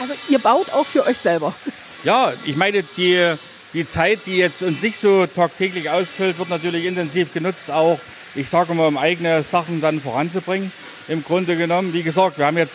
Also 0.00 0.14
ihr 0.28 0.38
baut 0.38 0.70
auch 0.72 0.86
für 0.86 1.04
euch 1.06 1.18
selber. 1.18 1.54
Ja, 2.02 2.32
ich 2.44 2.56
meine, 2.56 2.82
die, 2.96 3.34
die 3.72 3.88
Zeit, 3.88 4.20
die 4.26 4.36
jetzt 4.36 4.62
uns 4.62 4.82
nicht 4.82 5.00
so 5.00 5.26
tagtäglich 5.26 5.90
ausfüllt, 5.90 6.38
wird 6.38 6.48
natürlich 6.48 6.86
intensiv 6.86 7.32
genutzt, 7.32 7.70
auch, 7.70 7.98
ich 8.34 8.48
sage 8.48 8.74
mal, 8.74 8.86
um 8.86 8.98
eigene 8.98 9.42
Sachen 9.42 9.80
dann 9.80 10.00
voranzubringen. 10.00 10.70
Im 11.08 11.22
Grunde 11.22 11.56
genommen, 11.56 11.92
wie 11.92 12.02
gesagt, 12.02 12.38
wir 12.38 12.46
haben 12.46 12.58
jetzt 12.58 12.74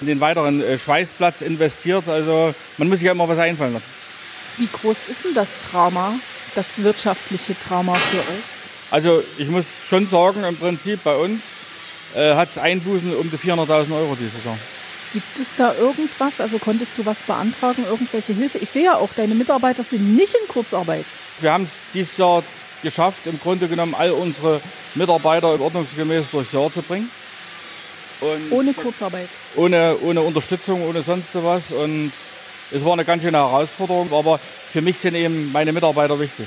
in 0.00 0.06
den 0.06 0.20
weiteren 0.20 0.62
äh, 0.62 0.78
Schweißplatz 0.78 1.40
investiert, 1.40 2.08
also 2.08 2.54
man 2.76 2.88
muss 2.88 2.98
sich 2.98 3.06
ja 3.06 3.12
immer 3.12 3.28
was 3.28 3.38
einfallen 3.38 3.74
lassen. 3.74 3.84
Wie 4.58 4.68
groß 4.70 4.96
ist 5.08 5.24
denn 5.24 5.34
das 5.34 5.48
Trauma, 5.70 6.12
das 6.54 6.82
wirtschaftliche 6.82 7.54
Trauma 7.66 7.94
für 7.94 8.18
euch? 8.18 8.42
Also 8.90 9.22
ich 9.38 9.48
muss 9.48 9.66
schon 9.88 10.08
sagen, 10.08 10.44
im 10.44 10.56
Prinzip 10.56 11.02
bei 11.04 11.14
uns 11.14 11.40
äh, 12.14 12.34
hat 12.34 12.48
es 12.50 12.58
Einbußen 12.58 13.14
um 13.16 13.30
die 13.30 13.36
400.000 13.36 13.94
Euro 13.94 14.16
dieses 14.18 14.44
Jahr. 14.44 14.58
Gibt 15.12 15.38
es 15.38 15.46
da 15.56 15.74
irgendwas? 15.74 16.40
Also 16.40 16.58
konntest 16.58 16.98
du 16.98 17.06
was 17.06 17.18
beantragen, 17.18 17.84
irgendwelche 17.88 18.34
Hilfe? 18.34 18.58
Ich 18.58 18.70
sehe 18.70 18.84
ja 18.84 18.96
auch, 18.96 19.08
deine 19.16 19.34
Mitarbeiter 19.34 19.82
sind 19.82 20.16
nicht 20.16 20.34
in 20.34 20.48
Kurzarbeit. 20.48 21.04
Wir 21.40 21.52
haben 21.52 21.64
es 21.64 21.70
dieses 21.94 22.16
Jahr 22.16 22.42
geschafft, 22.82 23.26
im 23.26 23.38
Grunde 23.40 23.68
genommen 23.68 23.94
all 23.96 24.10
unsere 24.10 24.60
Mitarbeiter 24.94 25.60
ordnungsgemäß 25.60 26.30
durchs 26.30 26.52
Jahr 26.52 26.72
zu 26.72 26.82
bringen. 26.82 27.10
Und 28.20 28.52
ohne 28.52 28.74
Kurzarbeit? 28.74 29.28
Ohne, 29.56 29.96
ohne 30.02 30.20
Unterstützung, 30.20 30.82
ohne 30.88 31.02
sonst 31.02 31.28
was. 31.34 31.70
Und 31.70 32.12
es 32.72 32.84
war 32.84 32.92
eine 32.92 33.04
ganz 33.04 33.22
schöne 33.22 33.38
Herausforderung, 33.38 34.12
aber 34.12 34.38
für 34.38 34.82
mich 34.82 34.98
sind 34.98 35.14
eben 35.14 35.52
meine 35.52 35.72
Mitarbeiter 35.72 36.18
wichtig. 36.18 36.46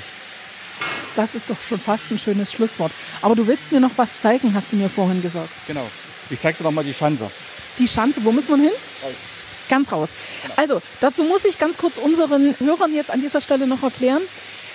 Das 1.16 1.34
ist 1.34 1.48
doch 1.48 1.56
schon 1.68 1.78
fast 1.78 2.10
ein 2.10 2.18
schönes 2.18 2.52
Schlusswort. 2.52 2.92
Aber 3.20 3.34
du 3.34 3.46
willst 3.46 3.72
mir 3.72 3.80
noch 3.80 3.90
was 3.96 4.08
zeigen, 4.22 4.52
hast 4.54 4.72
du 4.72 4.76
mir 4.76 4.88
vorhin 4.88 5.20
gesagt. 5.20 5.48
Genau. 5.66 5.86
Ich 6.30 6.40
zeig 6.40 6.56
dir 6.56 6.64
noch 6.64 6.70
mal 6.70 6.84
die 6.84 6.94
Schanze. 6.94 7.30
Die 7.78 7.88
Schanze, 7.88 8.24
wo 8.24 8.32
muss 8.32 8.48
man 8.48 8.60
hin? 8.60 8.70
Raus. 9.02 9.12
Ganz 9.68 9.92
raus. 9.92 10.08
Also, 10.56 10.80
dazu 11.00 11.24
muss 11.24 11.44
ich 11.44 11.58
ganz 11.58 11.78
kurz 11.78 11.96
unseren 11.96 12.54
Hörern 12.58 12.94
jetzt 12.94 13.10
an 13.10 13.20
dieser 13.20 13.40
Stelle 13.40 13.66
noch 13.66 13.82
erklären. 13.82 14.22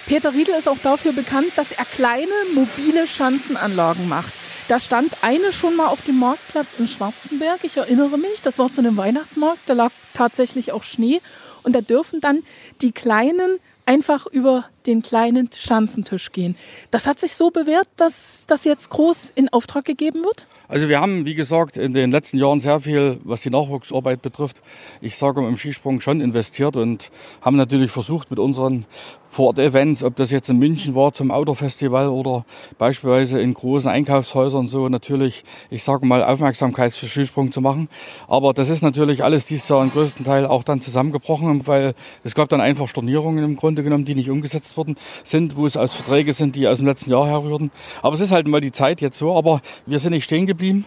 Peter 0.08 0.34
Riedel 0.34 0.56
ist 0.56 0.70
auch 0.70 0.78
dafür 0.78 1.12
bekannt, 1.12 1.52
dass 1.58 1.74
er 1.74 1.84
kleine 1.84 2.32
mobile 2.56 3.06
Schanzenanlagen 3.06 4.08
macht. 4.08 4.32
Da 4.70 4.80
stand 4.80 5.12
eine 5.22 5.52
schon 5.52 5.76
mal 5.76 5.88
auf 5.88 6.06
dem 6.06 6.18
Marktplatz 6.18 6.80
in 6.80 6.88
Schwarzenberg. 6.88 7.60
Ich 7.64 7.76
erinnere 7.76 8.18
mich, 8.18 8.42
das 8.42 8.58
war 8.58 8.72
zu 8.72 8.80
einem 8.80 8.96
Weihnachtsmarkt. 8.96 9.60
Da 9.66 9.74
lag 9.74 9.92
tatsächlich 10.14 10.72
auch 10.72 10.86
Schnee. 10.86 11.20
Und 11.64 11.76
da 11.76 11.82
dürfen 11.82 12.22
dann 12.22 12.44
die 12.82 12.94
kleinen 12.94 13.60
einfach 13.86 14.28
über 14.28 14.70
den 14.88 15.02
kleinen 15.02 15.50
Schanzentisch 15.56 16.32
gehen. 16.32 16.56
Das 16.92 17.06
hat 17.06 17.20
sich 17.20 17.36
so 17.36 17.52
bewährt, 17.52 17.88
dass 17.98 18.46
das 18.48 18.64
jetzt 18.64 18.90
groß 18.90 19.32
in 19.36 19.50
Auftrag 19.50 19.86
gegeben 19.86 20.24
wird? 20.24 20.48
Also 20.70 20.90
wir 20.90 21.00
haben, 21.00 21.26
wie 21.26 21.36
gesagt, 21.36 21.78
in 21.78 21.94
den 21.94 22.12
letzten 22.12 22.38
Jahren 22.38 22.60
sehr 22.60 22.80
viel, 22.80 23.20
was 23.24 23.42
die 23.42 23.50
Nachwuchsarbeit 23.50 24.22
betrifft, 24.22 24.58
ich 25.00 25.16
sage 25.16 25.46
im 25.46 25.58
Skisprung 25.58 26.02
schon 26.02 26.20
investiert 26.20 26.76
und 26.76 27.10
haben 27.42 27.56
natürlich 27.56 27.92
versucht 27.92 28.30
mit 28.30 28.40
unseren 28.40 28.86
Vor-Ort-Events, 29.30 30.04
ob 30.04 30.16
das 30.16 30.32
jetzt 30.32 30.50
in 30.50 30.58
München 30.58 30.96
war 30.96 31.14
zum 31.14 31.32
Outdoor-Festival 31.32 32.10
oder 32.10 32.46
beispielsweise 32.78 33.40
in 33.40 33.54
großen 33.54 33.90
Einkaufshäusern 33.90 34.68
so 34.68 34.90
natürlich, 34.90 35.44
ich 35.70 35.84
sage 35.84 36.06
mal, 36.06 36.24
Aufmerksamkeit 36.24 36.94
für 36.94 37.08
Skisprung 37.08 37.52
zu 37.52 37.62
machen. 37.62 37.90
Aber 38.28 38.54
das 38.54 38.70
ist 38.70 38.82
natürlich 38.82 39.24
alles 39.24 39.46
dieses 39.46 39.68
Jahr 39.68 39.84
im 39.84 39.92
größten 39.92 40.26
Teil 40.26 40.46
auch 40.46 40.64
dann 40.64 40.82
zusammengebrochen, 40.82 41.68
weil 41.68 41.94
es 42.24 42.36
gab 42.36 42.50
dann 42.50 42.62
einfach 42.62 42.88
Stornierungen 42.88 43.44
im 43.44 43.56
Grunde 43.58 43.84
genommen, 43.84 44.06
die 44.06 44.16
nicht 44.16 44.30
umgesetzt 44.30 44.77
worden 44.78 44.96
sind, 45.24 45.58
wo 45.58 45.66
es 45.66 45.76
aus 45.76 45.96
Verträge 45.96 46.34
sind, 46.34 46.56
die 46.56 46.68
aus 46.68 46.78
dem 46.78 46.88
letzten 46.88 47.12
Jahr 47.12 47.28
herrühren. 47.28 47.72
Aber 48.02 48.14
es 48.14 48.22
ist 48.22 48.32
halt 48.32 48.48
mal 48.48 48.62
die 48.62 48.72
Zeit 48.72 49.02
jetzt 49.02 49.18
so, 49.18 49.36
aber 49.36 49.62
wir 49.86 50.00
sind 50.00 50.12
nicht 50.14 50.24
stehen 50.24 50.46
geblieben. 50.46 50.86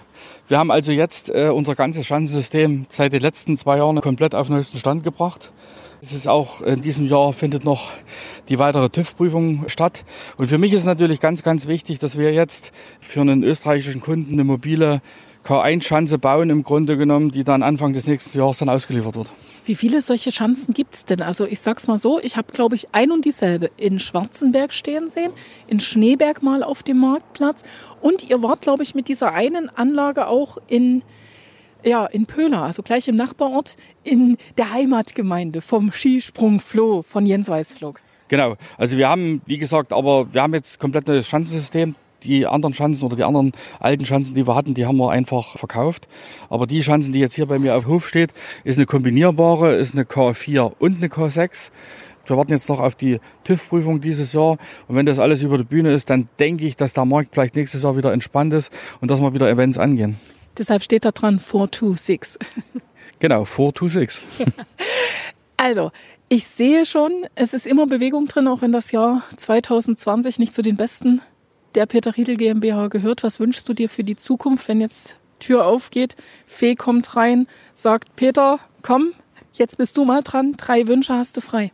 Wir 0.48 0.58
haben 0.58 0.70
also 0.70 0.92
jetzt 0.92 1.30
äh, 1.30 1.48
unser 1.48 1.74
ganzes 1.74 2.06
Schanzensystem 2.06 2.86
seit 2.88 3.12
den 3.12 3.20
letzten 3.20 3.56
zwei 3.56 3.78
Jahren 3.78 4.00
komplett 4.00 4.34
auf 4.34 4.46
den 4.46 4.56
höchsten 4.56 4.78
Stand 4.78 5.04
gebracht. 5.04 5.52
Es 6.02 6.12
ist 6.12 6.28
auch 6.28 6.62
in 6.62 6.80
diesem 6.80 7.06
Jahr 7.06 7.34
findet 7.34 7.64
noch 7.64 7.90
die 8.48 8.58
weitere 8.58 8.88
TÜV-Prüfung 8.88 9.64
statt. 9.68 10.04
Und 10.38 10.46
für 10.46 10.56
mich 10.56 10.72
ist 10.72 10.86
natürlich 10.86 11.20
ganz, 11.20 11.42
ganz 11.42 11.66
wichtig, 11.66 11.98
dass 11.98 12.16
wir 12.16 12.32
jetzt 12.32 12.72
für 13.00 13.20
einen 13.20 13.42
österreichischen 13.42 14.00
Kunden 14.00 14.32
eine 14.32 14.44
mobile 14.44 15.02
K1-Schanze 15.44 16.18
bauen, 16.18 16.50
im 16.50 16.62
Grunde 16.62 16.96
genommen, 16.96 17.30
die 17.30 17.44
dann 17.44 17.62
Anfang 17.62 17.92
des 17.92 18.06
nächsten 18.06 18.38
Jahres 18.38 18.58
dann 18.58 18.68
ausgeliefert 18.68 19.16
wird. 19.16 19.32
Wie 19.64 19.74
viele 19.74 20.02
solche 20.02 20.32
Schanzen 20.32 20.74
gibt 20.74 20.94
es 20.94 21.04
denn? 21.04 21.22
Also 21.22 21.46
ich 21.46 21.60
sag's 21.60 21.86
mal 21.86 21.98
so, 21.98 22.20
ich 22.20 22.36
habe, 22.36 22.52
glaube 22.52 22.74
ich, 22.74 22.88
ein 22.92 23.10
und 23.10 23.24
dieselbe 23.24 23.70
in 23.76 23.98
Schwarzenberg 23.98 24.72
stehen 24.72 25.08
sehen, 25.08 25.32
in 25.68 25.80
Schneeberg 25.80 26.42
mal 26.42 26.62
auf 26.62 26.82
dem 26.82 26.98
Marktplatz 26.98 27.62
und 28.00 28.28
ihr 28.28 28.42
wart, 28.42 28.62
glaube 28.62 28.82
ich, 28.82 28.94
mit 28.94 29.08
dieser 29.08 29.32
einen 29.32 29.68
Anlage 29.68 30.26
auch 30.26 30.58
in, 30.66 31.02
ja, 31.84 32.06
in 32.06 32.26
Pöhler, 32.26 32.62
also 32.62 32.82
gleich 32.82 33.08
im 33.08 33.16
Nachbarort, 33.16 33.76
in 34.02 34.36
der 34.58 34.72
Heimatgemeinde 34.72 35.60
vom 35.60 35.92
Skisprung 35.92 36.60
Floh 36.60 37.02
von 37.02 37.26
Jens 37.26 37.48
Weißflog. 37.48 38.00
Genau, 38.28 38.56
also 38.78 38.96
wir 38.96 39.08
haben, 39.08 39.42
wie 39.46 39.58
gesagt, 39.58 39.92
aber 39.92 40.32
wir 40.32 40.42
haben 40.42 40.54
jetzt 40.54 40.78
komplett 40.78 41.08
neues 41.08 41.28
Schanzensystem 41.28 41.96
die 42.24 42.46
anderen 42.46 42.74
Schanzen 42.74 43.04
oder 43.04 43.16
die 43.16 43.24
anderen 43.24 43.52
alten 43.78 44.04
Schanzen, 44.04 44.34
die 44.34 44.46
wir 44.46 44.54
hatten, 44.54 44.74
die 44.74 44.86
haben 44.86 44.96
wir 44.96 45.10
einfach 45.10 45.56
verkauft. 45.56 46.08
Aber 46.48 46.66
die 46.66 46.82
Schanzen, 46.82 47.12
die 47.12 47.20
jetzt 47.20 47.34
hier 47.34 47.46
bei 47.46 47.58
mir 47.58 47.76
auf 47.76 47.86
Hof 47.86 48.08
steht, 48.08 48.32
ist 48.64 48.76
eine 48.76 48.86
kombinierbare, 48.86 49.74
ist 49.74 49.94
eine 49.94 50.04
K4 50.04 50.72
und 50.78 50.96
eine 50.96 51.08
K6. 51.08 51.70
Wir 52.26 52.36
warten 52.36 52.52
jetzt 52.52 52.68
noch 52.68 52.80
auf 52.80 52.94
die 52.94 53.18
TÜV-Prüfung 53.44 54.00
dieses 54.00 54.32
Jahr. 54.32 54.58
Und 54.86 54.96
wenn 54.96 55.06
das 55.06 55.18
alles 55.18 55.42
über 55.42 55.58
die 55.58 55.64
Bühne 55.64 55.92
ist, 55.92 56.10
dann 56.10 56.28
denke 56.38 56.64
ich, 56.64 56.76
dass 56.76 56.92
der 56.92 57.04
Markt 57.04 57.34
vielleicht 57.34 57.56
nächstes 57.56 57.82
Jahr 57.82 57.96
wieder 57.96 58.12
entspannt 58.12 58.52
ist 58.52 58.72
und 59.00 59.10
dass 59.10 59.20
wir 59.20 59.34
wieder 59.34 59.50
Events 59.50 59.78
angehen. 59.78 60.18
Deshalb 60.56 60.82
steht 60.82 61.04
da 61.04 61.10
dran 61.10 61.38
426. 61.40 62.38
Genau, 63.18 63.44
426. 63.44 64.24
also, 65.58 65.92
ich 66.30 66.46
sehe 66.46 66.86
schon, 66.86 67.26
es 67.34 67.52
ist 67.52 67.66
immer 67.66 67.86
Bewegung 67.86 68.26
drin, 68.28 68.48
auch 68.48 68.62
wenn 68.62 68.72
das 68.72 68.92
Jahr 68.92 69.24
2020 69.36 70.38
nicht 70.38 70.54
zu 70.54 70.62
den 70.62 70.76
besten 70.76 71.20
der 71.74 71.86
Peter 71.86 72.16
Riedel 72.16 72.36
GmbH 72.36 72.88
gehört. 72.88 73.22
Was 73.22 73.40
wünschst 73.40 73.68
du 73.68 73.74
dir 73.74 73.88
für 73.88 74.04
die 74.04 74.16
Zukunft, 74.16 74.68
wenn 74.68 74.80
jetzt 74.80 75.16
Tür 75.40 75.66
aufgeht, 75.66 76.16
Fee 76.46 76.76
kommt 76.76 77.16
rein, 77.16 77.48
sagt 77.72 78.14
Peter, 78.14 78.60
komm, 78.82 79.12
jetzt 79.54 79.78
bist 79.78 79.96
du 79.96 80.04
mal 80.04 80.22
dran, 80.22 80.54
drei 80.56 80.86
Wünsche 80.86 81.14
hast 81.14 81.36
du 81.36 81.40
frei. 81.40 81.72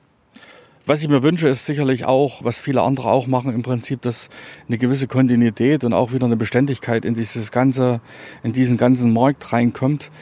Was 0.86 1.02
ich 1.02 1.08
mir 1.08 1.24
wünsche, 1.24 1.48
ist 1.48 1.66
sicherlich 1.66 2.04
auch, 2.04 2.44
was 2.44 2.60
viele 2.60 2.82
andere 2.82 3.10
auch 3.10 3.26
machen, 3.26 3.52
im 3.52 3.62
Prinzip, 3.62 4.02
dass 4.02 4.30
eine 4.68 4.78
gewisse 4.78 5.08
Kontinuität 5.08 5.82
und 5.82 5.92
auch 5.92 6.12
wieder 6.12 6.26
eine 6.26 6.36
Beständigkeit 6.36 7.04
in 7.04 7.14
dieses 7.14 7.50
ganze, 7.50 8.00
in 8.44 8.52
diesen 8.52 8.76
ganzen 8.76 9.12
Markt 9.12 9.52
reinkommt. 9.52 10.12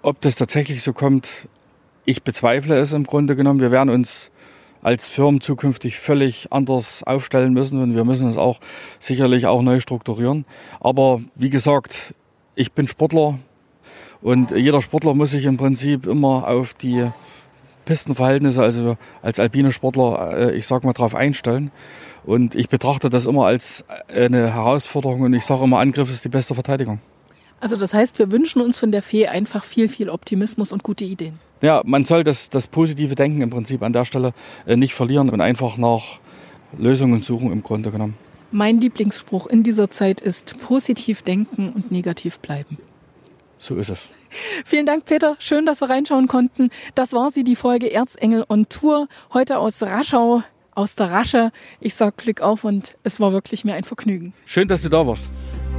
Ob 0.00 0.18
das 0.22 0.34
tatsächlich 0.34 0.82
so 0.82 0.94
kommt, 0.94 1.48
ich 2.06 2.22
bezweifle 2.22 2.78
es 2.78 2.94
im 2.94 3.04
Grunde 3.04 3.36
genommen. 3.36 3.60
Wir 3.60 3.70
werden 3.70 3.90
uns 3.90 4.30
als 4.88 5.10
Firmen 5.10 5.42
zukünftig 5.42 5.98
völlig 5.98 6.50
anders 6.50 7.02
aufstellen 7.02 7.52
müssen 7.52 7.82
und 7.82 7.94
wir 7.94 8.04
müssen 8.04 8.26
es 8.26 8.38
auch 8.38 8.58
sicherlich 9.00 9.44
auch 9.44 9.60
neu 9.60 9.80
strukturieren. 9.80 10.46
Aber 10.80 11.20
wie 11.34 11.50
gesagt, 11.50 12.14
ich 12.54 12.72
bin 12.72 12.88
Sportler 12.88 13.38
und 14.22 14.50
jeder 14.52 14.80
Sportler 14.80 15.12
muss 15.12 15.32
sich 15.32 15.44
im 15.44 15.58
Prinzip 15.58 16.06
immer 16.06 16.48
auf 16.48 16.72
die 16.72 17.06
Pistenverhältnisse, 17.84 18.62
also 18.62 18.96
als 19.20 19.38
alpine 19.38 19.72
Sportler, 19.72 20.32
äh, 20.32 20.56
ich 20.56 20.66
sag 20.66 20.84
mal, 20.84 20.94
drauf 20.94 21.14
einstellen. 21.14 21.70
Und 22.24 22.54
ich 22.54 22.70
betrachte 22.70 23.10
das 23.10 23.26
immer 23.26 23.44
als 23.44 23.84
eine 24.08 24.54
Herausforderung 24.54 25.20
und 25.20 25.34
ich 25.34 25.44
sage 25.44 25.64
immer, 25.64 25.80
Angriff 25.80 26.10
ist 26.10 26.24
die 26.24 26.30
beste 26.30 26.54
Verteidigung. 26.54 26.98
Also 27.60 27.76
das 27.76 27.92
heißt, 27.92 28.18
wir 28.18 28.30
wünschen 28.30 28.60
uns 28.60 28.78
von 28.78 28.92
der 28.92 29.02
Fee 29.02 29.26
einfach 29.26 29.64
viel, 29.64 29.88
viel 29.88 30.10
Optimismus 30.10 30.72
und 30.72 30.82
gute 30.82 31.04
Ideen. 31.04 31.38
Ja, 31.60 31.82
man 31.84 32.04
soll 32.04 32.22
das, 32.22 32.50
das 32.50 32.68
positive 32.68 33.14
Denken 33.14 33.40
im 33.40 33.50
Prinzip 33.50 33.82
an 33.82 33.92
der 33.92 34.04
Stelle 34.04 34.32
äh, 34.66 34.76
nicht 34.76 34.94
verlieren 34.94 35.28
und 35.30 35.40
einfach 35.40 35.76
nach 35.76 36.20
Lösungen 36.76 37.22
suchen 37.22 37.50
im 37.50 37.62
Grunde 37.62 37.90
genommen. 37.90 38.16
Mein 38.50 38.80
Lieblingsspruch 38.80 39.46
in 39.46 39.62
dieser 39.62 39.90
Zeit 39.90 40.20
ist 40.20 40.56
positiv 40.58 41.22
denken 41.22 41.72
und 41.74 41.90
negativ 41.90 42.38
bleiben. 42.38 42.78
So 43.58 43.74
ist 43.76 43.90
es. 43.90 44.12
Vielen 44.64 44.86
Dank, 44.86 45.04
Peter. 45.04 45.36
Schön, 45.40 45.66
dass 45.66 45.80
wir 45.80 45.90
reinschauen 45.90 46.28
konnten. 46.28 46.70
Das 46.94 47.12
war 47.12 47.30
sie, 47.30 47.42
die 47.42 47.56
Folge 47.56 47.92
Erzengel 47.92 48.44
on 48.48 48.68
Tour. 48.68 49.08
Heute 49.32 49.58
aus 49.58 49.82
Raschau, 49.82 50.44
aus 50.74 50.94
der 50.94 51.10
Rasche. 51.10 51.50
Ich 51.80 51.94
sag 51.94 52.16
Glück 52.16 52.40
auf 52.40 52.62
und 52.62 52.94
es 53.02 53.18
war 53.18 53.32
wirklich 53.32 53.64
mir 53.64 53.74
ein 53.74 53.84
Vergnügen. 53.84 54.32
Schön, 54.46 54.68
dass 54.68 54.82
du 54.82 54.88
da 54.88 55.04
warst. 55.04 55.28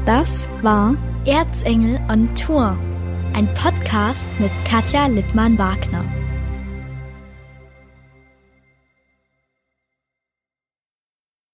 Das 0.09 0.49
war 0.63 0.95
Erzengel 1.25 1.99
on 2.11 2.33
Tour, 2.33 2.75
ein 3.33 3.47
Podcast 3.53 4.27
mit 4.39 4.49
Katja 4.65 5.05
Lippmann-Wagner. 5.05 6.03